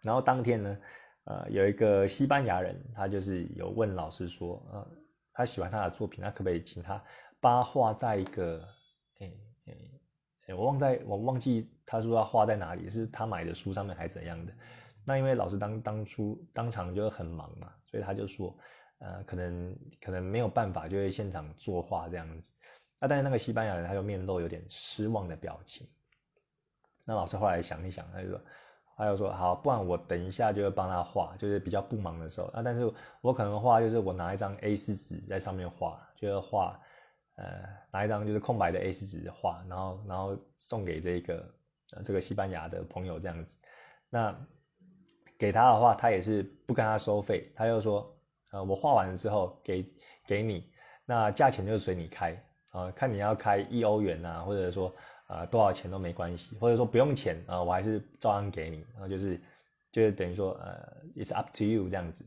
[0.03, 0.77] 然后当天呢，
[1.27, 4.87] 呃，有一个西班牙人，他就是有问老师说，呃，
[5.33, 7.03] 他喜欢他的作品，那可不可以请他
[7.41, 8.65] 把他画在一个，
[9.19, 9.31] 哎
[10.47, 14.53] 哎，我忘在我忘记他说要画在哪里，是他买的书上面还是怎样的？
[15.05, 18.57] 那因为老师当当初当场就很忙嘛，所以他就说，
[18.99, 22.53] 呃，可能可能没有办法，就会现场作画这样子。
[22.99, 25.85] 那但是那个西班牙人他就面露有点失望的表情。
[27.03, 28.41] 那老师后来想一想，他就说，
[28.97, 32.49] 他就说好，不然我等一下就会帮他画，就是比较不忙的时候。
[32.53, 32.91] 那但是
[33.21, 36.79] 我可能画就是我拿一张 A 四纸在上面画，就是画，
[37.35, 41.45] 呃，拿一张就是空白的 A 四纸画，然后然后送给这个
[42.03, 43.55] 这个西班牙的朋友这样子。
[44.09, 44.35] 那
[45.37, 48.11] 给他的话，他也是不跟他收费，他就说，
[48.51, 49.85] 呃，我画完了之后给
[50.25, 50.71] 给你，
[51.05, 52.35] 那价钱就随你开。
[52.71, 54.93] 啊，看你要开一欧元啊，或者说
[55.27, 59.39] 啊多少钱都没关系，或者说不用钱啊，我还是照样给你，然后就是
[59.91, 62.25] 就是等于说呃，it's up to you 这样子。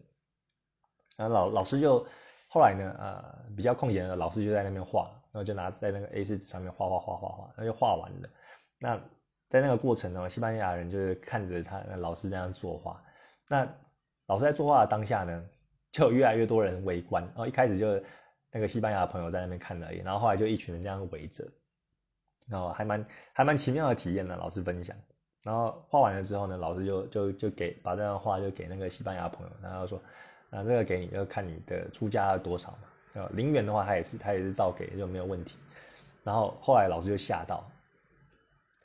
[1.17, 2.07] 然后老老师就
[2.49, 8.29] 后来呢，呃，比较空闲的老师就在那边画，然后就拿在那个 A4 纸上面画画画画画，那就画完了。
[8.79, 9.01] 那
[9.49, 13.03] 在那个过程呢，西班牙人就是看着他那老师这样作画，
[13.49, 13.69] 那
[14.27, 15.45] 老师在作画的当下呢，
[15.93, 18.01] 就有越来越多人围观，然后一开始就。
[18.53, 21.47] 那个西班牙朋友在那边看而已，然后后来就一群人这样围着，
[22.51, 24.37] 然后还蛮还蛮奇妙的体验呢。
[24.37, 24.97] 老师分享，
[25.45, 29.99] 然后画完了之后呢，老师就就就给把这张画就给那个西班牙朋友，然后说
[30.51, 35.57] 啊，这个给你就看你的出价多少嘛，啊，零元的话他也是他也是照给就没有问题。
[36.25, 37.65] 然后后来老师就吓到，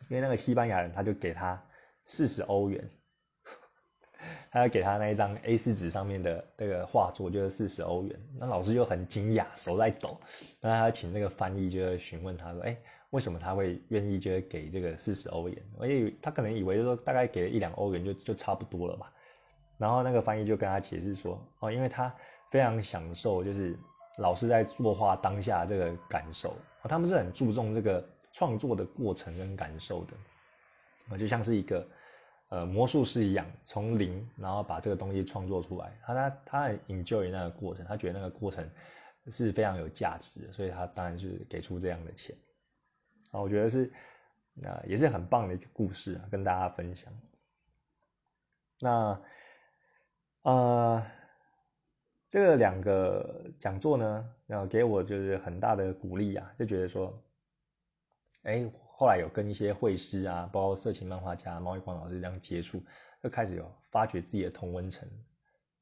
[0.09, 1.61] 因为那个西班牙人他就给他
[2.05, 2.89] 四十欧元。
[4.49, 8.19] 他要给他那一张 A4 纸上面的这个画作，就是四十欧元。
[8.39, 10.17] 那老师就很惊讶，手在抖。
[10.61, 12.75] 那他请那个翻译，就询问他说：“哎，
[13.11, 15.63] 为什么他会愿意就是给这个四十欧元？
[15.77, 19.11] 我以为他可能以为就说大概给了一两欧元就就差不多了吧。”
[19.77, 22.13] 然后那个翻译就跟他解释说：“哦，因为他
[22.51, 23.77] 非常享受就是
[24.17, 30.13] 老师在作画当下这个感受，他们是很注重这个创作的过程跟感受的，
[31.09, 31.85] 啊，就像是一个。”
[32.49, 38.69] 呃，魔术师一样，从零然后把这个东西创作出来，他他他很 enjoy 那个过程，他觉得那个过程
[39.31, 42.35] 是非常有价值的，所以他当然是给出这样的钱。
[43.31, 43.91] 啊，我觉得是，
[44.53, 47.13] 那也是很棒的一个故事啊，跟大家分享。
[48.81, 49.21] 那，
[50.43, 51.05] 呃，
[52.29, 57.23] 这个两个讲座呢，然后给我就是很大的鼓励啊，就觉得说，
[58.43, 58.69] 哎。
[58.97, 62.81] 后来有跟一些绘师啊，包括色情漫画家毛一光老师这样接触，
[63.21, 65.05] 就开始有发掘自己的同温层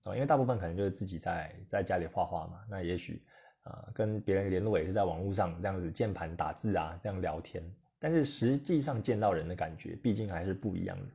[0.05, 3.23] 啊，因为大部分可能就是自己在在家里画画嘛，那也许
[3.63, 7.63] 啊跟别人联络也是在网络上这样子键盘打字啊这样聊天，
[7.99, 11.05] 但是实际上见到人的感觉毕竟还是不一样的。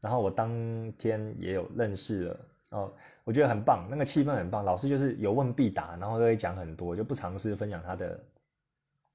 [0.00, 2.40] 然后我当天也有认识了
[2.70, 2.92] 哦，
[3.24, 8.20] 我觉得很棒，那个气氛很棒，老师就是有问必答，然后都会讲很多，就不尝试分享他的。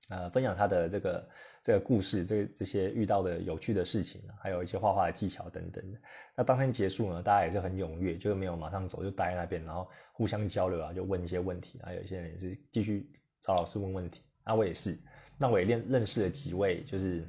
[0.10, 1.30] 呃，分享他的这个
[1.64, 5.98] 这个故事，这这些遇到的有趣的事情，还有一些画画的技巧等等的。
[6.36, 11.94] 那当天结束呢，大家也是很踊跃，就是没有马上走，就待在那边，然后互相交流啊，就问一些问题啊。
[11.94, 14.22] 有些人也是继续找老师问问题。
[14.44, 15.00] 啊，我也是，
[15.38, 17.24] 那我也认认识了几位就是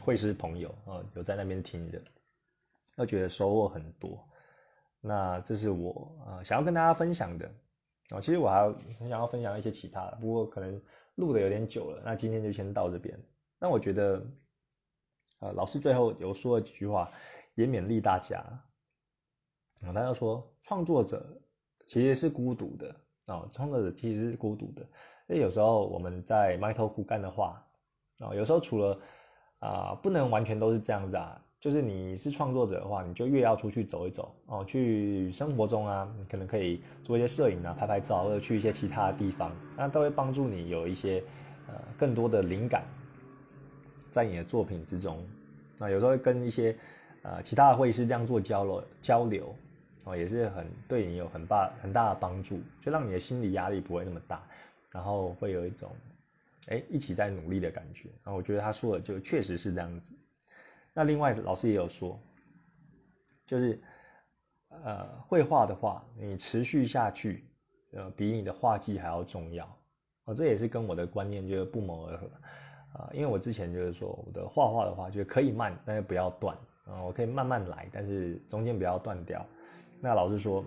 [0.00, 2.00] 会师朋友啊，有在那边听的，
[2.94, 4.24] 都觉得收获很多。
[5.00, 7.50] 那这是我啊想要跟大家分享的
[8.10, 8.20] 啊。
[8.20, 8.62] 其实我还
[9.00, 10.80] 很想要分享一些其他的，不过可能。
[11.18, 13.18] 录的有点久了，那今天就先到这边。
[13.58, 14.26] 那我觉得，
[15.40, 17.10] 呃，老师最后有说了几句话，
[17.54, 18.38] 也勉励大家。
[19.82, 21.26] 啊，他要说，创作者
[21.86, 22.94] 其实是孤独的
[23.26, 24.82] 啊，创作者其实是孤独的。
[25.28, 27.60] 因为有时候我们在埋头苦干的话，
[28.20, 29.00] 啊，有时候除了
[29.58, 31.44] 啊，不能完全都是这样子啊。
[31.60, 41.20] 就是你是创作者的话，你就越要出去走一走哦，去生活中啊，你可能可以做一些摄影啊，拍拍照，或者去一些其他的地方，那都会帮助你有一些
[41.66, 42.84] 呃更多的灵感
[44.12, 45.18] 在你的作品之中。
[45.78, 46.76] 那有时候跟一些
[47.22, 49.52] 呃其他的会师这样做交流交流
[50.04, 54.40] 哦，也是很对你有很大很大的帮助，就让你的心理压力不会那么大，
[54.90, 55.90] 然后会有一种
[56.68, 58.08] 哎一起在努力的感觉。
[58.22, 60.14] 然后我觉得他说的就确实是这样子。
[60.98, 62.20] 那另外，老师也有说，
[63.46, 63.80] 就是
[64.68, 67.44] 呃绘画的话，你持续下去，
[67.92, 69.64] 呃比你的画技还要重要。
[70.24, 72.26] 哦，这也是跟我的观念就是不谋而合
[72.94, 73.10] 啊。
[73.12, 77.00] 因为我之前就是说我的画画的话，就可以慢，但是不要断啊。
[77.04, 79.46] 我可以慢慢来，但是中间不要断掉。
[80.00, 80.64] 那老师说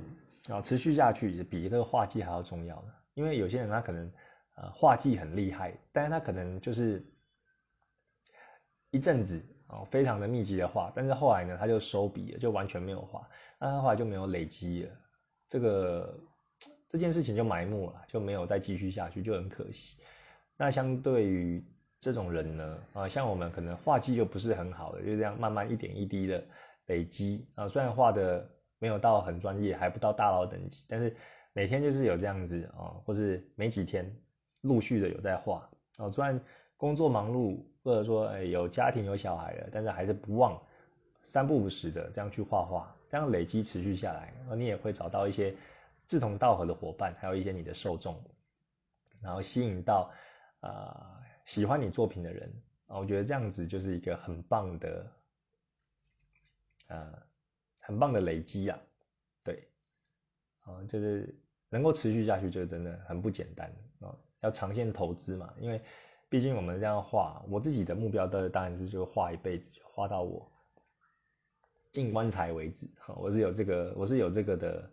[0.48, 2.86] 啊，持续下去比这个画技还要重要的。
[3.16, 4.10] 因为有些人他可能
[4.56, 7.06] 呃画技很厉害，但是他可能就是
[8.92, 13.28] 一阵子哦非常的密集的画，但是后来呢他就收笔了，就完全没有画，
[13.60, 14.92] 那他后来就没有累积了，
[15.48, 16.20] 这个
[16.88, 19.98] 这件事情就埋没了，就没有再继续下去，就很可惜。
[20.58, 21.64] 那相对于
[22.00, 26.44] 这种人呢，啊像我们可能画技就不是很好的，就这样慢慢一点一滴的
[26.86, 28.48] 累积啊，虽然画的
[28.80, 31.16] 没有到很专业，还不到大佬等级，但是。
[31.54, 34.10] 每天就是有这样子啊，或是没几天
[34.62, 36.40] 陆续的有在画啊，虽然
[36.78, 40.62] 工作忙碌，或者说哎有家庭有小孩了，但是还是不忘
[41.24, 45.56] 三不五时的这样去画画，这样累积持续下来，然后你也会找到一些
[46.08, 48.22] 志同道合的伙伴，还有一些你的受众，
[49.22, 50.12] 然后吸引到
[50.60, 52.52] 啊喜欢你作品的人
[52.88, 55.12] 啊，我觉得这样子就是一个很棒的，
[56.88, 57.24] 呃，
[57.80, 58.80] 很棒的累积啊，
[59.44, 59.68] 对。
[60.64, 61.36] 啊，就是
[61.70, 63.68] 能够持续下去，就真的很不简单
[64.00, 64.14] 啊！
[64.42, 65.82] 要长线投资嘛，因为
[66.32, 70.50] 毕竟我们这样画，我自己的目标的当然是就画一辈子，画到我
[71.92, 72.88] 进棺材为止。
[72.98, 74.90] 哈，我是有这个，我是有这个的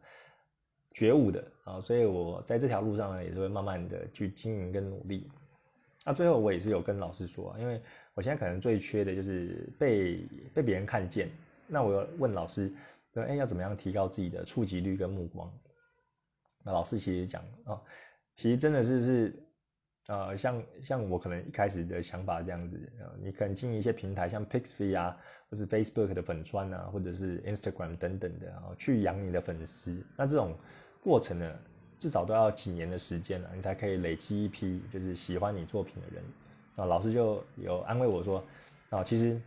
[0.93, 5.31] 觉悟的啊，所以我在这条路上呢，也是会慢慢的去经营跟努力。
[6.05, 7.81] 那最后我也是有跟老师说，因为
[8.15, 11.31] 我现在可能最缺的就是被被别人看见。
[11.69, 12.75] 那我要问老师。
[13.15, 15.53] 哎，要怎么样提高自己的触及率跟目光？
[16.63, 17.83] 那老师其实讲啊，
[18.37, 19.48] 其实真的是是，
[20.09, 25.15] 呃，像像我可能一开始的想法这样子啊，你可能经营一些平台，像 Pixie 啊，
[25.51, 30.03] 或是 Facebook 的粉砖啊，或者是 Instagram 等等的然后，去养你的粉丝。
[30.17, 30.57] 那这种
[31.03, 31.59] 过程呢，
[31.99, 36.25] 至少都要几年的时间了，你才可以累积一批就是喜欢你作品的人。
[36.77, 38.43] 啊，老师就有安慰我说，
[38.89, 39.39] 啊，其实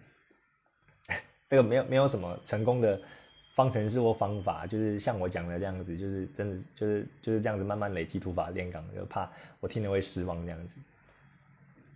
[1.49, 3.01] 这个没有没有什么成功的。
[3.55, 9.29] 方程式或方法，就是像我讲的这样子，就是真的就是就是这样子慢慢累积土法炼钢，就怕
[9.59, 10.79] 我听了会失望这样子。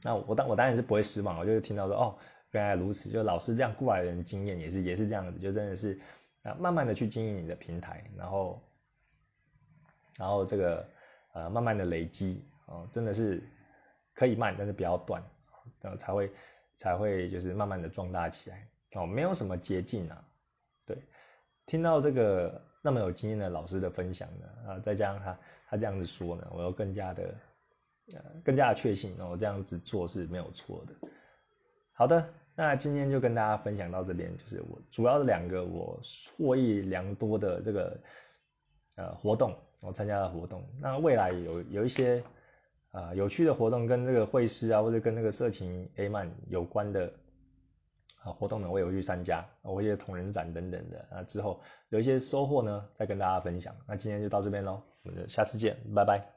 [0.03, 2.16] 那我当我当然是不会失望，我就是听到说哦
[2.51, 5.99] 原来如此，就老师这样过来的人经验也是也是这样子，就真的是
[6.43, 8.62] 啊慢慢的去经营你的平台，然后
[10.18, 10.88] 然后这个
[11.34, 13.43] 呃慢慢的累积哦，真的是
[14.14, 15.24] 可以慢，但是不要断，
[15.82, 16.32] 然后才会
[16.78, 20.24] 才会就是慢慢的壮大起来哦，没有什么捷径啊，
[21.68, 25.39] 听到这个那么有经验的老师的分享呢，啊，再加上他
[25.70, 27.24] 他这样子说呢，我又更加的
[28.13, 31.07] 呃更加的确信，我这样子做是没有错的。
[31.93, 32.24] 好的，
[32.55, 35.99] 那今天就跟大家分享到这边，就是我主要的两个我
[36.38, 37.99] 获益良多的这个
[38.97, 40.63] 呃活动，我参加的活动。
[40.80, 42.24] 那未来有有一些
[42.91, 47.11] 啊有趣的活动，跟这个会师啊，或者跟那个色情 A 漫有关的。
[48.26, 53.74] 啊，活动呢我也会去参加，我会去同人展等等的啊，之后有一些收获呢再跟大家分享。
[53.88, 56.35] 那今天就到这边喽，我们下次见，拜拜。